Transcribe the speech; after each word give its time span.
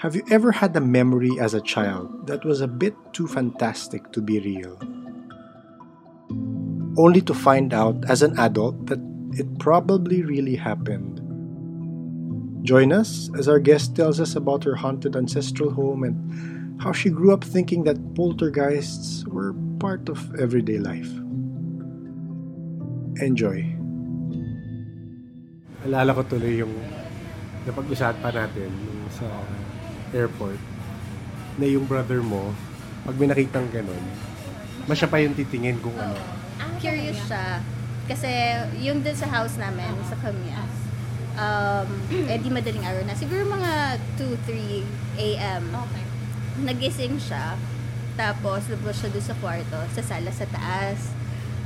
Have 0.00 0.16
you 0.16 0.24
ever 0.30 0.48
had 0.48 0.72
a 0.72 0.80
memory 0.80 1.36
as 1.36 1.52
a 1.52 1.60
child 1.60 2.26
that 2.26 2.40
was 2.40 2.62
a 2.62 2.66
bit 2.66 2.96
too 3.12 3.28
fantastic 3.28 4.00
to 4.16 4.24
be 4.24 4.40
real? 4.40 4.80
Only 6.96 7.20
to 7.28 7.36
find 7.36 7.76
out 7.76 8.08
as 8.08 8.24
an 8.24 8.32
adult 8.40 8.86
that 8.86 8.96
it 9.36 9.44
probably 9.58 10.24
really 10.24 10.56
happened. 10.56 11.20
Join 12.64 12.96
us 12.96 13.28
as 13.36 13.44
our 13.44 13.60
guest 13.60 13.94
tells 13.94 14.24
us 14.24 14.36
about 14.36 14.64
her 14.64 14.74
haunted 14.74 15.16
ancestral 15.16 15.68
home 15.68 16.02
and 16.02 16.16
how 16.80 16.96
she 16.96 17.10
grew 17.12 17.36
up 17.36 17.44
thinking 17.44 17.84
that 17.84 18.00
poltergeists 18.14 19.28
were 19.28 19.52
part 19.84 20.08
of 20.08 20.16
everyday 20.40 20.80
life. 20.80 21.12
Enjoy. 23.20 23.68
Alala 25.84 26.16
ko 26.16 26.24
tuloy 26.24 26.64
yung 26.64 26.72
napag-usapan 27.68 28.32
natin 28.32 28.72
sa 29.12 29.28
airport 30.14 30.58
na 31.58 31.66
yung 31.66 31.84
brother 31.84 32.24
mo, 32.24 32.54
pag 33.04 33.16
may 33.16 33.28
nakitang 33.28 33.68
ganun, 33.72 34.04
masya 34.88 35.06
pa 35.10 35.20
yung 35.20 35.36
titingin 35.36 35.76
kung 35.80 35.94
ano. 35.96 36.16
Curious 36.80 37.20
siya. 37.28 37.60
Kasi 38.08 38.30
yung 38.80 39.04
dun 39.04 39.14
sa 39.14 39.28
house 39.28 39.60
namin, 39.60 39.92
sa 40.08 40.16
Kamias, 40.18 40.74
um, 41.36 41.88
eh 42.26 42.38
di 42.40 42.50
madaling 42.50 42.82
araw 42.82 43.02
na. 43.04 43.14
Siguro 43.14 43.44
mga 43.46 44.00
2, 44.18 44.48
3 44.48 45.20
a.m. 45.20 45.64
Okay. 45.68 46.04
Nagising 46.66 47.16
siya. 47.20 47.54
Tapos, 48.18 48.66
lubos 48.68 48.98
siya 48.98 49.08
doon 49.14 49.24
sa 49.24 49.36
kwarto, 49.38 49.78
sa 49.94 50.02
sala 50.02 50.30
sa 50.34 50.46
taas. 50.50 51.14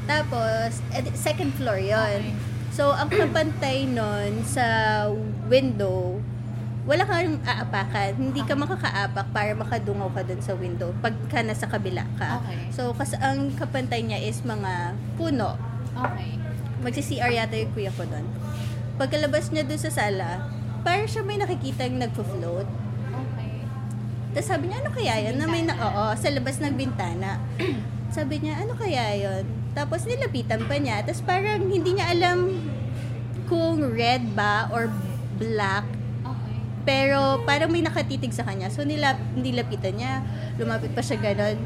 Tapos, 0.04 0.84
eh, 0.92 1.02
second 1.16 1.50
floor 1.56 1.80
yon. 1.80 2.36
So, 2.74 2.92
ang 2.92 3.08
kapantay 3.08 3.88
nun 3.88 4.44
sa 4.44 5.08
window, 5.48 6.20
wala 6.84 7.02
kang 7.08 7.40
aapakan. 7.40 8.12
Hindi 8.20 8.44
ka 8.44 8.52
makakaapak 8.52 9.26
para 9.32 9.52
makadungaw 9.56 10.12
ka 10.12 10.22
dun 10.24 10.40
sa 10.44 10.52
window 10.52 10.92
pagka 11.00 11.40
nasa 11.40 11.64
kabila 11.64 12.04
ka. 12.20 12.44
Okay. 12.44 12.68
So, 12.76 12.92
kasi 12.92 13.16
ang 13.24 13.56
kapantay 13.56 14.04
niya 14.04 14.20
is 14.20 14.44
mga 14.44 14.92
puno. 15.16 15.56
Okay. 15.96 16.36
Magsi-CR 16.84 17.32
yata 17.32 17.56
yung 17.56 17.72
kuya 17.72 17.92
ko 17.96 18.04
doon. 18.04 18.26
Pagkalabas 19.00 19.48
niya 19.48 19.64
doon 19.64 19.80
sa 19.80 19.90
sala, 19.90 20.44
parang 20.84 21.08
siya 21.08 21.24
may 21.24 21.40
nakikitang 21.40 21.96
nagfo-float. 21.96 22.68
Okay. 23.08 23.54
Tapos 24.36 24.48
sabi 24.52 24.68
niya, 24.68 24.84
ano 24.84 24.90
kaya 24.92 25.14
yan? 25.24 25.34
Na 25.40 25.46
may 25.48 25.64
na, 25.64 25.74
oo, 25.80 26.04
sa 26.12 26.28
labas 26.28 26.60
ng 26.60 26.76
bintana. 26.76 27.40
sabi 28.16 28.44
niya, 28.44 28.60
ano 28.60 28.76
kaya 28.76 29.16
yon? 29.16 29.44
Tapos 29.74 30.06
nilapitan 30.06 30.62
pa 30.68 30.76
niya. 30.78 31.02
Tapos 31.02 31.24
parang 31.24 31.64
hindi 31.64 31.98
niya 31.98 32.12
alam 32.12 32.60
kung 33.50 33.82
red 33.82 34.22
ba 34.36 34.68
or 34.70 34.92
black. 35.40 35.82
Pero 36.84 37.40
parang 37.48 37.72
may 37.72 37.80
nakatitig 37.80 38.32
sa 38.36 38.44
kanya. 38.44 38.68
So 38.68 38.84
nilap, 38.84 39.16
nilapitan 39.34 39.96
niya. 39.96 40.20
Lumapit 40.60 40.92
pa 40.92 41.00
siya 41.00 41.16
ganun. 41.20 41.56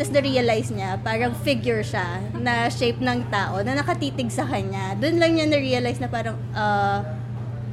Tapos 0.00 0.08
na-realize 0.16 0.72
niya, 0.72 0.96
parang 1.04 1.36
figure 1.44 1.84
siya 1.84 2.24
na 2.40 2.72
shape 2.72 3.04
ng 3.04 3.28
tao 3.28 3.60
na 3.60 3.76
nakatitig 3.76 4.32
sa 4.32 4.48
kanya. 4.48 4.96
Doon 4.96 5.20
lang 5.20 5.36
niya 5.36 5.46
na-realize 5.52 6.00
na 6.00 6.08
parang, 6.08 6.40
ah, 6.56 7.04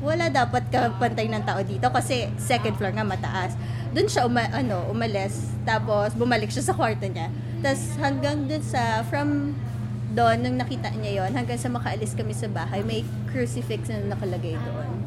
wala 0.04 0.28
dapat 0.28 0.68
kapantay 0.68 1.32
ng 1.32 1.44
tao 1.48 1.64
dito 1.64 1.88
kasi 1.92 2.28
second 2.36 2.76
floor 2.76 2.92
nga 2.92 3.08
mataas. 3.08 3.56
Doon 3.96 4.08
siya 4.12 4.28
uma, 4.28 4.44
ano, 4.52 4.84
umalis. 4.92 5.56
Tapos 5.64 6.12
bumalik 6.20 6.52
siya 6.52 6.68
sa 6.68 6.76
kwarto 6.76 7.08
niya. 7.08 7.32
Tapos 7.64 7.96
hanggang 8.04 8.52
dun 8.52 8.64
sa, 8.64 9.00
from 9.08 9.56
doon, 10.12 10.44
nung 10.44 10.58
nakita 10.60 10.92
niya 10.98 11.24
yon 11.24 11.32
hanggang 11.38 11.56
sa 11.56 11.72
makaalis 11.72 12.18
kami 12.18 12.36
sa 12.36 12.52
bahay, 12.52 12.84
may 12.84 13.06
crucifix 13.32 13.88
na 13.88 14.12
nakalagay 14.12 14.58
doon. 14.58 14.99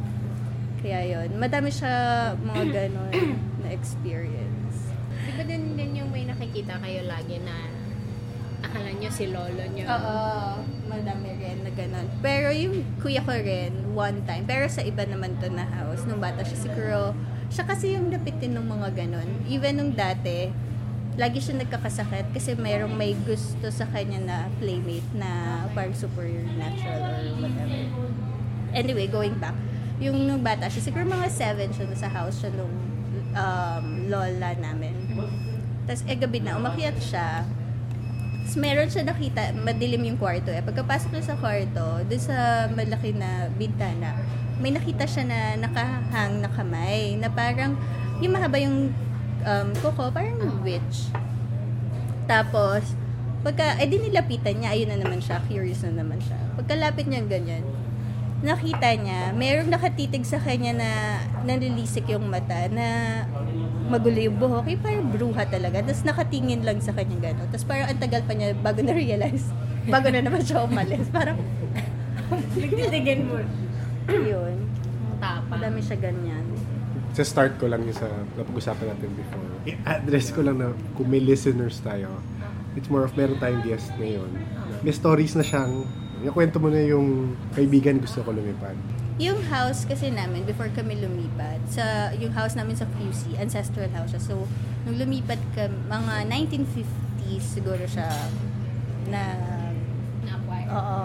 Kaya 0.83 1.01
yon 1.07 1.39
madami 1.39 1.71
siya 1.71 1.95
mga 2.43 2.65
ganon 2.77 3.15
na 3.63 3.69
experience. 3.71 4.91
Di 5.23 5.33
ba 5.39 5.47
din, 5.47 5.79
din 5.79 6.03
yung 6.03 6.11
may 6.11 6.27
nakikita 6.27 6.83
kayo 6.83 7.07
lagi 7.07 7.39
na 7.39 7.71
akala 8.67 8.91
nyo 8.91 9.11
si 9.15 9.31
lolo 9.31 9.63
nyo? 9.63 9.87
Oo, 9.87 10.19
madami 10.91 11.39
rin 11.39 11.63
na 11.63 11.71
ganon. 11.71 12.07
Pero 12.19 12.51
yung 12.51 12.83
kuya 12.99 13.23
ko 13.23 13.31
rin, 13.31 13.95
one 13.95 14.27
time, 14.27 14.43
pero 14.43 14.67
sa 14.67 14.83
iba 14.83 15.07
naman 15.07 15.39
to 15.39 15.47
na 15.55 15.67
house, 15.71 16.03
nung 16.03 16.19
bata 16.19 16.43
siya 16.43 16.59
siguro, 16.67 17.15
siya 17.47 17.63
kasi 17.63 17.95
yung 17.95 18.11
napitin 18.11 18.59
ng 18.59 18.67
mga 18.67 18.89
ganon. 18.99 19.29
Even 19.47 19.79
nung 19.79 19.93
dati, 19.95 20.51
lagi 21.15 21.39
siya 21.39 21.63
nagkakasakit 21.63 22.33
kasi 22.35 22.57
mayroong 22.57 22.97
may 22.97 23.15
gusto 23.23 23.69
sa 23.69 23.87
kanya 23.93 24.19
na 24.19 24.37
playmate 24.59 25.07
na 25.15 25.63
parang 25.77 25.95
supernatural 25.95 27.29
or 27.29 27.45
whatever. 27.45 27.83
Anyway, 28.73 29.05
going 29.05 29.37
back, 29.37 29.55
yung 30.03 30.27
nung 30.27 30.43
bata 30.43 30.67
siya, 30.67 30.83
siguro 30.83 31.07
mga 31.07 31.31
seven 31.31 31.71
siya 31.71 31.87
sa 31.95 32.11
house 32.11 32.43
siya 32.43 32.51
nung 32.59 32.75
um, 33.39 33.87
lola 34.11 34.51
namin. 34.59 34.95
Tapos 35.87 36.03
eh 36.11 36.19
gabi 36.19 36.43
na, 36.43 36.59
umakyat 36.59 36.99
siya. 36.99 37.47
Tapos 38.43 38.57
meron 38.59 38.91
siya 38.91 39.07
nakita, 39.07 39.55
madilim 39.55 40.03
yung 40.13 40.19
kwarto 40.19 40.51
eh. 40.51 40.59
Pagkapasok 40.61 41.15
niya 41.15 41.25
sa 41.33 41.39
kwarto, 41.39 42.03
doon 42.03 42.23
sa 42.23 42.67
malaki 42.75 43.15
na 43.15 43.47
bintana, 43.55 44.19
may 44.59 44.75
nakita 44.75 45.07
siya 45.07 45.25
na 45.27 45.39
nakahang 45.59 46.43
na 46.43 46.51
kamay, 46.51 47.15
na 47.19 47.31
parang, 47.31 47.79
yung 48.19 48.33
mahaba 48.35 48.59
yung 48.59 48.91
um, 49.47 49.69
kuko, 49.79 50.11
parang 50.11 50.39
witch. 50.67 51.11
Tapos, 52.27 52.95
pagka, 53.43 53.79
eh 53.79 53.87
di 53.87 53.99
nilapitan 53.99 54.59
niya, 54.59 54.75
ayun 54.75 54.91
na 54.95 54.99
naman 55.03 55.19
siya, 55.23 55.43
curious 55.47 55.83
na 55.87 56.03
naman 56.03 56.19
siya. 56.23 56.39
Pagkalapit 56.59 57.07
niya 57.11 57.27
ganyan, 57.27 57.63
nakita 58.43 58.91
niya, 58.99 59.31
merong 59.33 59.71
nakatitig 59.71 60.27
sa 60.27 60.43
kanya 60.43 60.75
na 60.75 60.91
nanilisik 61.47 62.11
yung 62.11 62.27
mata, 62.27 62.67
na 62.69 63.23
magulo 63.87 64.19
yung 64.19 64.39
buhok, 64.39 64.67
eh, 64.67 64.79
parang 64.79 65.07
bruha 65.09 65.47
talaga. 65.47 65.83
Tapos 65.83 66.03
nakatingin 66.03 66.67
lang 66.67 66.83
sa 66.83 66.91
kanya 66.91 67.31
gano'n. 67.31 67.49
Tapos 67.51 67.67
parang 67.67 67.87
ang 67.87 68.01
tagal 68.03 68.23
pa 68.27 68.35
niya 68.35 68.55
bago 68.59 68.83
na-realize. 68.83 69.47
Bago 69.83 70.15
na 70.15 70.23
naman 70.23 70.39
siya 70.39 70.63
umalis. 70.63 71.11
Parang, 71.11 71.35
Nagtitigin 72.55 73.27
mo. 73.27 73.43
yun. 74.07 74.55
Ang 75.11 75.19
tapa. 75.19 75.59
Madami 75.59 75.83
siya 75.83 75.99
ganyan. 75.99 76.47
Sa 77.13 77.27
start 77.27 77.59
ko 77.59 77.67
lang 77.67 77.83
yung 77.83 77.99
sa 77.99 78.07
napag-usapan 78.39 78.95
natin 78.95 79.11
before. 79.19 79.43
I-address 79.67 80.31
ko 80.31 80.47
lang 80.47 80.63
na 80.63 80.71
kung 80.95 81.11
may 81.11 81.19
listeners 81.19 81.83
tayo, 81.83 82.15
it's 82.79 82.87
more 82.89 83.03
of 83.03 83.13
meron 83.19 83.37
tayong 83.43 83.67
guest 83.67 83.91
ngayon. 83.99 84.31
May 84.87 84.95
stories 84.95 85.35
na 85.35 85.43
siyang, 85.43 85.83
yung 86.23 86.35
kwento 86.35 86.63
mo 86.63 86.71
na 86.71 86.83
yung 86.83 87.35
kaibigan 87.53 87.99
gusto 87.99 88.23
ko 88.23 88.31
lumipad. 88.31 88.79
Yung 89.21 89.43
house 89.51 89.85
kasi 89.85 90.09
namin, 90.09 90.47
before 90.49 90.71
kami 90.73 90.97
lumipat, 90.97 91.61
sa 91.69 92.15
yung 92.17 92.33
house 92.33 92.57
namin 92.57 92.79
sa 92.79 92.89
QC, 92.97 93.37
ancestral 93.37 93.91
house 93.93 94.15
siya. 94.17 94.23
So, 94.23 94.49
nung 94.89 94.97
lumipat 94.97 95.39
ka, 95.53 95.69
mga 95.69 96.27
1950s 96.31 97.45
siguro 97.45 97.85
siya 97.85 98.09
na 99.11 99.23
Na-acquire. 100.23 100.69
Oo. 100.71 101.01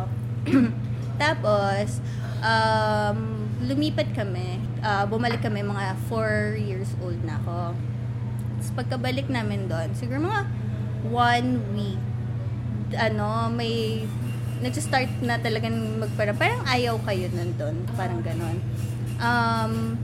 Tapos, 1.22 2.00
um, 2.46 3.50
lumipat 3.66 4.14
kami. 4.14 4.62
Ah, 4.86 5.10
bumalik 5.10 5.42
kami 5.42 5.66
mga 5.66 5.98
4 6.08 6.54
years 6.62 6.94
old 7.02 7.18
na 7.26 7.42
ako. 7.42 7.74
Tapos 8.58 8.70
pagkabalik 8.74 9.30
namin 9.30 9.70
doon, 9.70 9.94
siguro 9.98 10.22
mga 10.22 10.46
one 11.10 11.62
week, 11.74 12.02
ano, 12.98 13.50
may 13.54 14.06
nag-start 14.62 15.12
na 15.22 15.38
talagang 15.38 15.76
magpara. 16.02 16.34
Parang 16.34 16.64
ayaw 16.66 16.98
kayo 17.06 17.30
nandun. 17.34 17.76
Parang 17.94 18.22
ganon. 18.22 18.58
Um, 19.18 19.98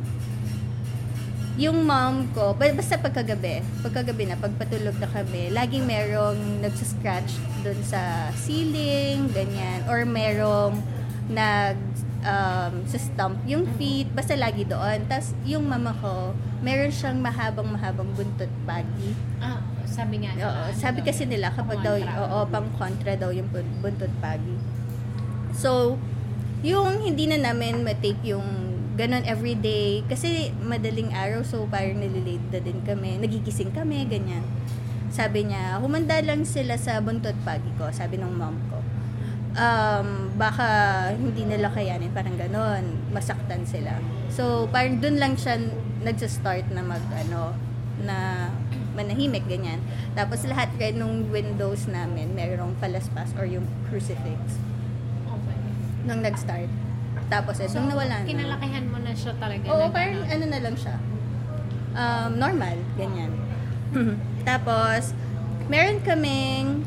yung 1.54 1.86
mom 1.86 2.34
ko, 2.34 2.58
ba- 2.58 2.74
basta 2.74 2.98
pagkagabi, 2.98 3.62
pagkagabi 3.86 4.26
na, 4.26 4.38
pagpatulog 4.42 4.98
na 4.98 5.06
kami, 5.06 5.54
laging 5.54 5.86
merong 5.86 6.66
nagsascratch 6.66 7.38
dun 7.62 7.78
sa 7.86 8.34
ceiling, 8.34 9.30
ganyan, 9.30 9.86
or 9.86 10.02
merong 10.02 10.82
nag 11.30 11.78
um, 12.26 12.74
sa 12.90 12.98
stump 12.98 13.38
yung 13.46 13.70
feet, 13.78 14.10
basta 14.18 14.34
lagi 14.34 14.66
doon. 14.66 15.06
Tapos 15.06 15.38
yung 15.46 15.70
mama 15.70 15.94
ko, 16.02 16.34
meron 16.66 16.90
siyang 16.90 17.22
mahabang 17.22 17.70
mahabang 17.70 18.10
buntot 18.18 18.50
baggy. 18.66 19.14
Ah, 19.38 19.62
sabi 19.94 20.26
nga. 20.26 20.34
Oo, 20.34 20.62
ano 20.74 20.74
sabi 20.74 21.06
kasi 21.06 21.30
nila 21.30 21.54
kapag 21.54 21.86
daw, 21.86 21.94
oo, 22.02 22.38
pang 22.50 22.66
kontra 22.74 23.14
daw 23.14 23.30
yung 23.30 23.46
bun- 23.54 23.78
buntot 23.86 24.10
pagi. 24.18 24.58
So, 25.54 26.02
yung 26.66 27.06
hindi 27.06 27.30
na 27.30 27.38
namin 27.38 27.86
matake 27.86 28.18
yung 28.26 28.74
ganon 28.98 29.22
everyday, 29.26 30.02
kasi 30.10 30.50
madaling 30.62 31.14
araw, 31.14 31.46
so 31.46 31.66
parang 31.70 32.02
nalilate 32.02 32.46
na 32.50 32.60
din 32.62 32.80
kami, 32.82 33.22
nagigising 33.22 33.70
kami, 33.74 34.06
ganyan. 34.10 34.42
Sabi 35.14 35.46
niya, 35.46 35.78
humanda 35.78 36.18
lang 36.26 36.42
sila 36.42 36.74
sa 36.74 36.98
buntot 36.98 37.38
pagi 37.46 37.70
ko, 37.78 37.90
sabi 37.94 38.18
ng 38.18 38.34
mom 38.34 38.58
ko. 38.74 38.82
Um, 39.54 40.34
baka 40.34 40.66
hindi 41.14 41.46
nila 41.46 41.70
kayanin, 41.70 42.10
parang 42.10 42.34
ganon, 42.34 42.82
masaktan 43.14 43.62
sila. 43.70 44.02
So, 44.34 44.66
parang 44.74 44.98
dun 44.98 45.22
lang 45.22 45.38
siya 45.38 45.62
nagsa-start 46.02 46.74
na 46.74 46.82
mag, 46.82 47.06
ano, 47.14 47.54
na 48.02 48.50
manahimik, 48.94 49.44
ganyan. 49.44 49.82
Tapos 50.14 50.42
lahat 50.44 50.70
rin 50.76 50.96
nung 50.96 51.28
windows 51.28 51.86
namin, 51.86 52.32
merong 52.32 52.74
palaspas 52.78 53.34
or 53.36 53.46
yung 53.46 53.66
crucifix 53.86 54.40
Okay. 55.26 55.58
nung 56.04 56.22
nag-start. 56.22 56.70
Tapos, 57.26 57.58
eh, 57.58 57.70
nung 57.72 57.88
nawala 57.88 58.22
na. 58.22 58.28
kinalakihan 58.28 58.86
mo 58.86 58.98
na 58.98 59.12
siya 59.12 59.34
talaga. 59.36 59.66
Oo, 59.68 59.90
parang 59.90 60.22
ano 60.24 60.46
na 60.46 60.60
lang 60.60 60.76
siya. 60.76 60.96
um, 61.94 62.32
normal, 62.36 62.78
ganyan. 62.94 63.32
Tapos, 64.44 65.14
meron 65.66 66.02
kaming 66.02 66.82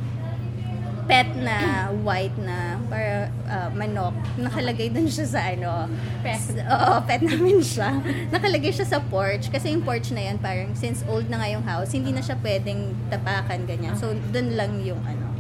pet 1.06 1.30
na 1.38 1.88
white 2.02 2.34
na 2.38 2.78
para 2.90 3.30
ah, 3.46 3.70
manok. 3.70 4.14
Nakalagay 4.36 4.90
dun 4.90 5.06
siya 5.06 5.26
sa 5.26 5.40
ano. 5.46 5.86
Pet. 6.20 6.42
Oo, 6.66 6.92
pet 7.06 7.22
namin 7.22 7.62
siya. 7.62 7.98
Nakalagay 8.34 8.74
siya 8.74 8.86
sa 8.86 8.98
porch. 8.98 9.48
Kasi 9.48 9.70
yung 9.70 9.86
porch 9.86 10.10
na 10.10 10.26
yan, 10.26 10.36
parang 10.42 10.74
since 10.74 11.06
old 11.06 11.30
na 11.30 11.38
nga 11.38 11.48
yung 11.50 11.64
house, 11.64 11.94
hindi 11.94 12.10
na 12.10 12.20
siya 12.20 12.34
pwedeng 12.42 12.94
tapakan, 13.08 13.64
ganyan. 13.64 13.94
So, 13.94 14.12
dun 14.34 14.58
lang 14.58 14.82
yung 14.82 14.98
ano. 15.06 15.30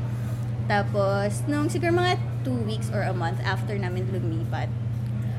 Tapos, 0.70 1.46
nung 1.46 1.70
siguro 1.70 1.94
mga 1.94 2.18
two 2.46 2.58
weeks 2.66 2.90
or 2.94 3.02
a 3.02 3.14
month 3.14 3.38
after 3.42 3.74
namin 3.74 4.06
lumipat, 4.10 4.70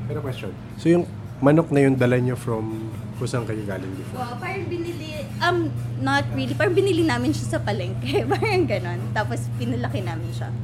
Pero 0.08 0.24
question. 0.24 0.56
So 0.80 0.88
yung 0.88 1.04
manok 1.44 1.68
na 1.68 1.84
yun 1.84 1.94
dala 2.00 2.16
nyo 2.16 2.32
from 2.34 2.88
kung 3.18 3.26
saan 3.26 3.44
kayo 3.44 3.60
galing 3.66 3.90
before? 3.98 4.22
Wow, 4.22 4.38
parang 4.38 4.70
binili, 4.70 5.26
um, 5.42 5.68
not 5.98 6.22
really, 6.32 6.54
parang 6.54 6.72
binili 6.78 7.02
namin 7.02 7.34
siya 7.34 7.58
sa 7.58 7.60
palengke, 7.60 8.22
parang 8.32 8.64
ganon. 8.64 9.00
Tapos, 9.10 9.50
pinalaki 9.58 10.00
namin 10.06 10.30
siya. 10.30 10.54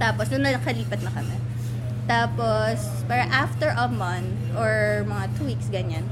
Tapos, 0.00 0.32
nung 0.32 0.48
nakalipat 0.48 1.04
na 1.04 1.12
kami. 1.12 1.36
Tapos, 2.08 3.04
para 3.04 3.28
after 3.28 3.68
a 3.76 3.84
month, 3.84 4.32
or 4.56 5.04
mga 5.04 5.24
two 5.36 5.44
weeks, 5.44 5.68
ganyan, 5.68 6.08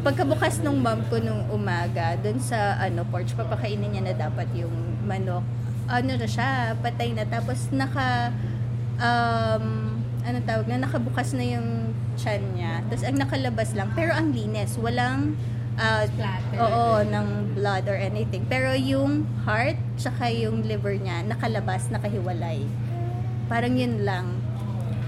pagkabukas 0.00 0.64
nung 0.64 0.80
mom 0.80 1.04
ko 1.12 1.20
nung 1.20 1.44
umaga, 1.52 2.16
dun 2.24 2.40
sa, 2.40 2.80
ano, 2.80 3.04
porch, 3.12 3.36
papakainin 3.36 3.92
niya 3.92 4.02
na 4.08 4.14
dapat 4.16 4.48
yung 4.56 4.72
manok. 5.04 5.44
Ano 5.84 6.16
na 6.16 6.24
siya, 6.24 6.72
patay 6.80 7.12
na. 7.12 7.28
Tapos, 7.28 7.68
naka, 7.68 8.32
um, 8.96 9.89
ano 10.24 10.38
tawag 10.44 10.66
na, 10.68 10.84
nakabukas 10.84 11.32
na 11.32 11.44
yung 11.44 11.92
chan 12.20 12.40
niya. 12.54 12.84
Tapos, 12.88 13.04
ang 13.04 13.16
nakalabas 13.16 13.72
lang, 13.72 13.88
pero 13.96 14.12
ang 14.12 14.32
linis. 14.32 14.76
Walang, 14.76 15.36
Splatter. 15.80 16.60
oo, 16.60 16.84
ng 17.08 17.56
blood 17.56 17.88
or 17.88 17.96
anything. 17.96 18.44
Pero 18.46 18.76
yung 18.76 19.24
heart, 19.48 19.80
tsaka 19.96 20.28
yung 20.28 20.60
liver 20.64 21.00
niya, 21.00 21.24
nakalabas, 21.24 21.88
nakahiwalay. 21.88 22.68
Parang 23.48 23.74
yun 23.74 24.04
lang. 24.04 24.38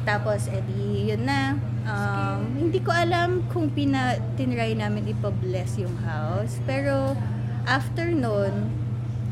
Tapos, 0.03 0.51
edi, 0.51 1.15
yun 1.15 1.29
na. 1.29 1.55
Um, 1.83 2.67
hindi 2.67 2.79
ko 2.83 2.91
alam 2.91 3.47
kung 3.51 3.71
pina, 3.71 4.19
tinry 4.35 4.75
namin 4.75 5.07
ipa-bless 5.13 5.79
yung 5.79 5.95
house. 6.03 6.59
Pero, 6.67 7.15
after 7.69 8.11
nun, 8.11 8.82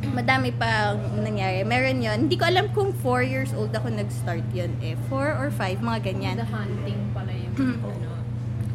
madami 0.09 0.51
pa 0.51 0.97
nangyari. 1.15 1.61
Meron 1.63 2.01
yon 2.01 2.19
Hindi 2.27 2.37
ko 2.41 2.49
alam 2.49 2.73
kung 2.73 2.97
4 2.97 3.23
years 3.25 3.51
old 3.53 3.71
ako 3.73 3.93
nag-start 3.93 4.45
yun 4.57 4.73
eh. 4.81 4.97
4 5.09 5.13
or 5.13 5.49
5, 5.53 5.85
mga 5.85 6.01
ganyan. 6.01 6.37
The 6.41 6.49
hunting 6.49 7.01
pala 7.13 7.33
yung 7.33 7.55
ano. 7.85 8.09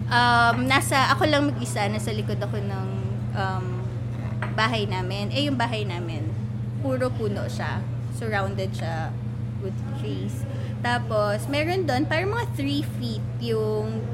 Um, 0.06 0.70
nasa, 0.70 1.10
ako 1.10 1.26
lang 1.26 1.50
mag-isa, 1.50 1.90
nasa 1.90 2.14
likod 2.14 2.38
ako 2.38 2.62
ng 2.62 2.88
um, 3.34 3.66
bahay 4.54 4.86
namin. 4.86 5.34
Eh, 5.34 5.50
yung 5.50 5.58
bahay 5.58 5.82
namin, 5.82 6.30
puro 6.86 7.10
puno 7.10 7.50
siya. 7.50 7.82
Surrounded 8.14 8.70
siya 8.78 9.10
with 9.66 9.76
trees. 9.98 10.46
Tapos, 10.86 11.50
meron 11.50 11.90
doon, 11.90 12.06
parang 12.06 12.30
mga 12.38 12.48
3 12.54 12.86
feet 13.02 13.26
yung 13.42 14.06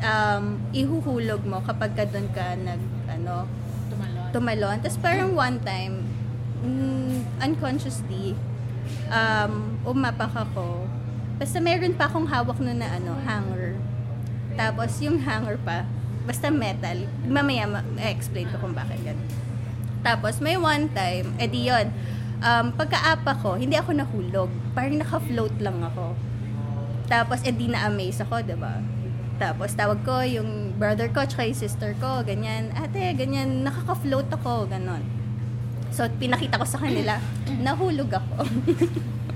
um, 0.00 0.44
ihuhulog 0.70 1.42
mo 1.42 1.58
kapag 1.66 1.98
ka 1.98 2.06
doon 2.06 2.30
ka 2.30 2.54
nag, 2.54 2.80
ano, 3.10 3.50
Tumalon. 3.90 4.28
tumalon. 4.30 4.76
Tapos 4.78 4.98
parang 5.02 5.34
one 5.34 5.58
time, 5.66 6.06
mm, 6.64 7.40
unconsciously, 7.40 8.36
um, 9.08 9.76
umapak 9.84 10.32
ako. 10.32 10.86
Basta 11.40 11.56
meron 11.58 11.96
pa 11.96 12.08
akong 12.08 12.28
hawak 12.28 12.60
nun 12.60 12.78
na 12.80 12.88
ano, 13.00 13.16
hanger. 13.24 13.76
Tapos 14.56 15.00
yung 15.00 15.16
hanger 15.24 15.56
pa, 15.64 15.88
basta 16.28 16.52
metal. 16.52 17.08
Mamaya 17.24 17.64
ma- 17.64 17.86
explain 18.04 18.48
ko 18.52 18.60
kung 18.60 18.76
bakit 18.76 19.00
ganun. 19.00 19.30
Tapos 20.00 20.40
may 20.40 20.56
one 20.56 20.88
time, 20.92 21.32
edi 21.36 21.68
yun, 21.68 21.92
um, 22.40 22.72
pagkaapa 22.72 23.36
ko, 23.40 23.56
hindi 23.56 23.76
ako 23.76 23.96
nahulog. 23.96 24.50
Parang 24.72 24.96
naka-float 24.96 25.56
lang 25.60 25.80
ako. 25.84 26.16
Tapos 27.10 27.42
edi 27.44 27.68
na-amaze 27.68 28.22
ako, 28.24 28.40
ba? 28.56 28.80
Tapos 29.40 29.72
tawag 29.72 30.04
ko 30.04 30.20
yung 30.20 30.76
brother 30.76 31.08
ko 31.08 31.24
tsaka 31.24 31.48
yung 31.48 31.56
sister 31.56 31.96
ko, 31.96 32.20
ganyan, 32.20 32.68
ate, 32.76 33.16
ganyan, 33.16 33.64
nakaka-float 33.64 34.28
ako, 34.28 34.68
ganon. 34.68 35.00
So, 35.90 36.06
pinakita 36.18 36.56
ko 36.56 36.66
sa 36.66 36.78
kanila, 36.78 37.18
nahulog 37.60 38.10
ako. 38.10 38.46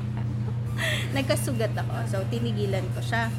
Nagkasugat 1.16 1.74
ako. 1.74 1.94
So, 2.10 2.16
tinigilan 2.30 2.86
ko 2.94 3.00
siya. 3.02 3.30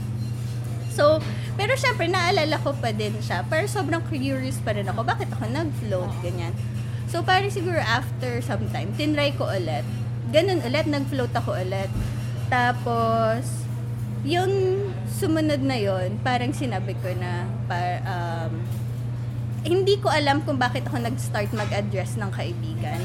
So, 0.96 1.20
pero 1.60 1.76
syempre, 1.76 2.08
naalala 2.08 2.56
ko 2.64 2.72
pa 2.76 2.96
din 2.96 3.16
siya. 3.20 3.44
Pero 3.52 3.68
sobrang 3.68 4.04
curious 4.08 4.60
pa 4.64 4.72
rin 4.72 4.88
ako. 4.88 5.04
Bakit 5.04 5.28
ako 5.36 5.44
nag-float? 5.52 6.12
Ganyan. 6.24 6.56
So, 7.12 7.24
parang 7.24 7.52
siguro 7.52 7.80
after 7.80 8.40
some 8.40 8.68
time, 8.72 8.92
tinry 8.96 9.36
ko 9.36 9.48
ulit. 9.48 9.84
Ganun 10.32 10.64
ulit, 10.64 10.88
nag-float 10.88 11.36
ako 11.36 11.56
ulit. 11.60 11.92
Tapos, 12.48 13.68
yung 14.26 14.52
sumunod 15.06 15.62
na 15.62 15.78
yon 15.78 16.18
parang 16.26 16.50
sinabi 16.50 16.98
ko 16.98 17.12
na, 17.14 17.46
par, 17.70 18.02
um, 18.04 18.54
hindi 19.66 19.98
ko 19.98 20.14
alam 20.14 20.46
kung 20.46 20.62
bakit 20.62 20.86
ako 20.86 21.02
nag-start 21.02 21.50
mag-address 21.52 22.22
ng 22.22 22.30
kaibigan. 22.30 23.02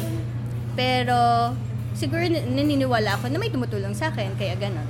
Pero, 0.76 1.50
siguro 1.96 2.20
naniniwala 2.28 3.16
ako 3.16 3.32
na 3.32 3.40
may 3.40 3.48
tumutulong 3.48 3.96
sa 3.96 4.12
akin, 4.12 4.36
kaya 4.36 4.54
ganon. 4.60 4.86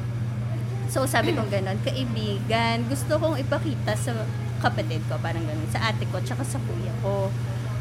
So, 0.91 1.07
sabi 1.07 1.31
ko 1.33 1.47
ganon, 1.47 1.79
kaibigan, 1.87 2.83
gusto 2.91 3.17
kong 3.17 3.39
ipakita 3.39 3.95
sa 3.95 4.27
kapatid 4.59 5.01
ko, 5.07 5.17
parang 5.23 5.47
ganon, 5.47 5.71
sa 5.71 5.95
ate 5.95 6.05
ko, 6.11 6.19
tsaka 6.19 6.43
sa 6.43 6.59
kuya 6.59 6.91
ko. 7.01 7.31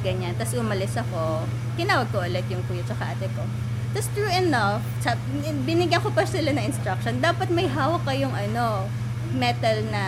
Ganyan. 0.06 0.32
Tapos 0.40 0.56
umalis 0.56 0.96
ako, 0.96 1.44
tinawag 1.76 2.08
ko 2.14 2.24
ulit 2.24 2.46
yung 2.48 2.64
kuya 2.70 2.86
tsaka 2.86 3.18
ate 3.18 3.28
ko. 3.36 3.44
Tapos 3.92 4.08
true 4.14 4.30
enough, 4.30 4.86
binigyan 5.66 6.00
ko 6.00 6.14
pa 6.14 6.24
sila 6.24 6.54
ng 6.54 6.62
instruction, 6.70 7.18
dapat 7.20 7.50
may 7.50 7.66
hawak 7.66 8.06
kayong 8.06 8.32
ano, 8.32 8.86
metal 9.34 9.82
na 9.90 10.06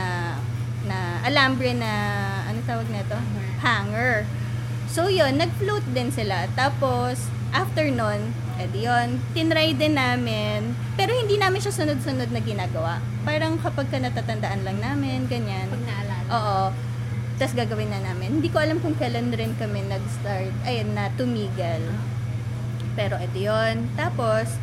na 0.82 1.22
alambre 1.26 1.78
na 1.78 1.92
ano 2.50 2.58
tawag 2.66 2.88
nito? 2.90 3.18
Hanger. 3.62 4.26
So 4.92 5.08
yun, 5.08 5.40
nag-float 5.40 5.86
din 5.96 6.12
sila. 6.12 6.50
Tapos 6.58 7.32
after 7.56 7.88
nun, 7.88 8.36
edi 8.60 8.86
yun, 8.86 9.24
tinry 9.32 9.72
din 9.78 9.96
namin. 9.96 10.76
Pero 11.00 11.16
hindi 11.16 11.40
namin 11.40 11.64
siya 11.64 11.72
sunod-sunod 11.72 12.30
na 12.34 12.42
ginagawa. 12.44 13.00
Parang 13.24 13.56
kapag 13.62 13.88
ka 13.88 13.98
natatandaan 14.02 14.68
lang 14.68 14.78
namin, 14.84 15.26
ganyan. 15.32 15.70
Pag 15.72 15.84
naalala. 15.88 16.28
Oo. 16.32 16.60
Tapos 17.40 17.58
gagawin 17.58 17.90
na 17.90 18.02
namin. 18.14 18.38
Hindi 18.38 18.54
ko 18.54 18.62
alam 18.62 18.78
kung 18.84 18.94
kailan 19.00 19.34
rin 19.34 19.58
kami 19.58 19.82
nag-start, 19.90 20.54
ayun 20.62 20.94
na, 20.94 21.10
tumigil. 21.18 21.82
Pero 22.94 23.18
edi 23.18 23.50
yun. 23.50 23.90
Tapos, 23.98 24.60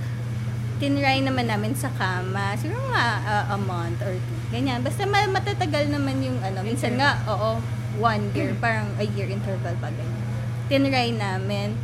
tinry 0.78 1.18
naman 1.18 1.50
namin 1.50 1.74
sa 1.74 1.90
kama. 1.98 2.54
Siguro 2.54 2.78
nga 2.94 3.18
uh, 3.26 3.44
a 3.54 3.58
month 3.58 3.98
or 4.04 4.14
two. 4.14 4.38
Ganyan. 4.54 4.84
Basta 4.86 5.08
ma- 5.10 5.26
matatagal 5.26 5.90
naman 5.90 6.22
yung 6.22 6.38
ano. 6.38 6.62
Minsan 6.62 6.94
nga, 6.94 7.18
oo, 7.26 7.58
one 7.98 8.30
year. 8.32 8.54
Parang 8.56 8.88
a 8.96 9.04
year 9.04 9.28
interval 9.28 9.74
pa 9.78 9.90
ganyan. 9.90 10.24
Tinry 10.70 11.12
namin. 11.12 11.76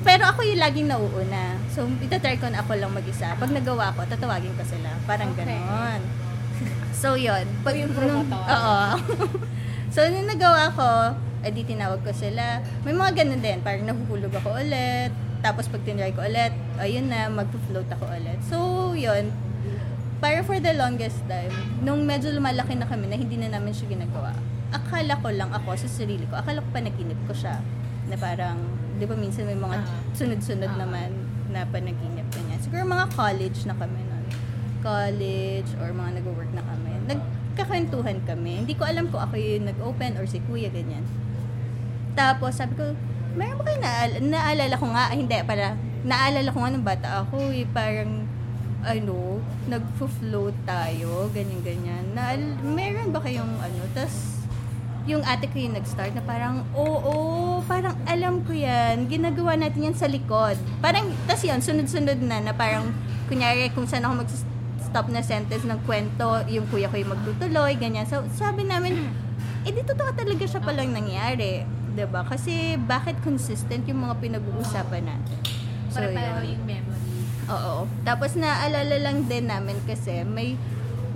Pero 0.00 0.24
ako 0.24 0.40
yung 0.48 0.60
laging 0.60 0.88
nauuna. 0.88 1.60
So, 1.68 1.84
itatry 2.00 2.40
ko 2.40 2.48
na 2.48 2.64
ako 2.64 2.72
lang 2.72 2.92
mag-isa. 2.92 3.36
Pag 3.36 3.52
nagawa 3.52 3.92
ko, 3.92 4.08
tatawagin 4.08 4.56
ko 4.56 4.64
sila. 4.64 4.96
Parang 5.04 5.32
Okay. 5.36 5.44
ganon. 5.44 6.00
So, 7.00 7.16
yun. 7.16 7.48
Pag, 7.64 7.80
yung 7.80 7.96
nung-. 7.96 8.28
Oo. 8.28 8.80
so, 9.94 10.04
nung 10.12 10.28
nagawa 10.28 10.68
ko, 10.76 11.16
edi 11.40 11.64
tinawag 11.64 12.04
ko 12.04 12.12
sila. 12.12 12.60
May 12.84 12.92
mga 12.92 13.24
ganun 13.24 13.40
din. 13.40 13.64
Parang 13.64 13.88
nahuhulog 13.88 14.28
ako 14.36 14.60
ulit. 14.60 15.08
Tapos 15.40 15.72
pag 15.72 15.80
tinry 15.88 16.12
ko 16.12 16.20
ulit, 16.20 16.52
ayun 16.76 17.08
na, 17.08 17.32
magpo-float 17.32 17.88
ako 17.88 18.04
ulit. 18.12 18.36
So, 18.44 18.56
yun. 18.92 19.32
Parang 20.20 20.44
for 20.44 20.60
the 20.60 20.76
longest 20.76 21.24
time, 21.24 21.48
nung 21.80 22.04
medyo 22.04 22.28
lumalaki 22.28 22.76
na 22.76 22.84
kami 22.84 23.08
na 23.08 23.16
hindi 23.16 23.40
na 23.40 23.56
namin 23.56 23.72
siya 23.72 23.88
ginagawa, 23.88 24.36
akala 24.70 25.18
ko 25.18 25.28
lang 25.30 25.50
ako 25.50 25.74
sa 25.76 25.88
sarili 25.90 26.24
ko, 26.26 26.38
akala 26.38 26.62
ko 26.62 26.68
panaginip 26.70 27.18
ko 27.26 27.34
siya. 27.34 27.58
Na 28.06 28.16
parang, 28.16 28.58
di 28.96 29.04
ba 29.04 29.14
minsan 29.14 29.46
may 29.46 29.58
mga 29.58 29.76
Ah. 29.78 29.86
sunod-sunod 30.14 30.70
Ah. 30.70 30.78
naman 30.78 31.10
na 31.50 31.66
panaginip 31.66 32.26
ganyan. 32.30 32.58
Siguro 32.58 32.86
mga 32.86 33.06
college 33.12 33.66
na 33.66 33.74
kami 33.74 34.00
nun. 34.00 34.24
College 34.80 35.70
or 35.78 35.90
mga 35.90 36.22
nag-work 36.22 36.50
na 36.54 36.62
kami. 36.62 36.92
Nagkakwentuhan 37.04 38.18
kami. 38.24 38.64
Hindi 38.64 38.74
ko 38.74 38.86
alam 38.86 39.10
kung 39.10 39.20
ako 39.20 39.34
yung 39.36 39.66
nag-open 39.66 40.16
or 40.16 40.24
si 40.24 40.38
kuya 40.40 40.70
ganyan. 40.70 41.02
Tapos 42.14 42.56
sabi 42.56 42.74
ko, 42.74 42.94
meron 43.34 43.58
ba 43.58 43.64
kayo 43.66 43.78
naal- 43.78 44.22
naalala 44.22 44.74
ko 44.74 44.86
nga, 44.90 45.04
ah, 45.06 45.14
hindi 45.14 45.36
pala, 45.42 45.74
naalala 46.02 46.48
ko 46.50 46.58
nga 46.58 46.70
nung 46.70 46.86
bata 46.86 47.08
ako, 47.22 47.36
eh, 47.52 47.66
parang, 47.70 48.26
ano, 48.80 49.38
nag-float 49.68 50.56
tayo, 50.64 51.28
ganyan-ganyan. 51.30 52.16
Naal- 52.16 52.58
meron 52.64 53.12
ba 53.12 53.20
kayong 53.20 53.60
ano, 53.60 53.80
tas 53.92 54.39
yung 55.08 55.24
ate 55.24 55.48
ko 55.48 55.56
yung 55.56 55.76
nag-start 55.76 56.12
na 56.12 56.24
parang, 56.24 56.64
oo, 56.76 57.60
parang 57.64 57.96
alam 58.04 58.44
ko 58.44 58.52
yan, 58.52 59.08
ginagawa 59.08 59.56
natin 59.56 59.92
yan 59.92 59.96
sa 59.96 60.10
likod. 60.10 60.56
Parang, 60.84 61.08
tas 61.24 61.40
yun, 61.40 61.60
sunod-sunod 61.60 62.20
na, 62.20 62.40
na 62.40 62.52
parang, 62.52 62.92
kunyari, 63.30 63.72
kung 63.72 63.88
saan 63.88 64.04
ako 64.04 64.26
mag-stop 64.26 65.06
na 65.08 65.22
sentence 65.24 65.64
ng 65.64 65.80
kwento, 65.88 66.44
yung 66.50 66.68
kuya 66.68 66.90
ko 66.92 67.00
yung 67.00 67.12
magtutuloy, 67.16 67.72
ganyan. 67.80 68.04
So, 68.04 68.20
sabi 68.36 68.68
namin, 68.68 69.08
eh, 69.64 69.72
di 69.72 69.82
totoo 69.84 70.12
talaga 70.16 70.44
siya 70.44 70.60
palang 70.60 70.92
nangyari. 70.92 71.64
ba? 72.08 72.24
Kasi 72.24 72.80
bakit 72.80 73.20
consistent 73.20 73.84
yung 73.84 74.08
mga 74.08 74.16
pinag-uusapan 74.20 75.04
natin? 75.04 75.38
Para 75.90 76.06
yun. 76.08 76.16
pareho 76.16 76.40
yung 76.54 76.64
memory. 76.64 77.12
Oo. 77.50 77.74
Tapos 78.06 78.38
naalala 78.38 78.96
lang 79.02 79.26
din 79.26 79.50
namin 79.50 79.76
kasi 79.84 80.22
may 80.22 80.54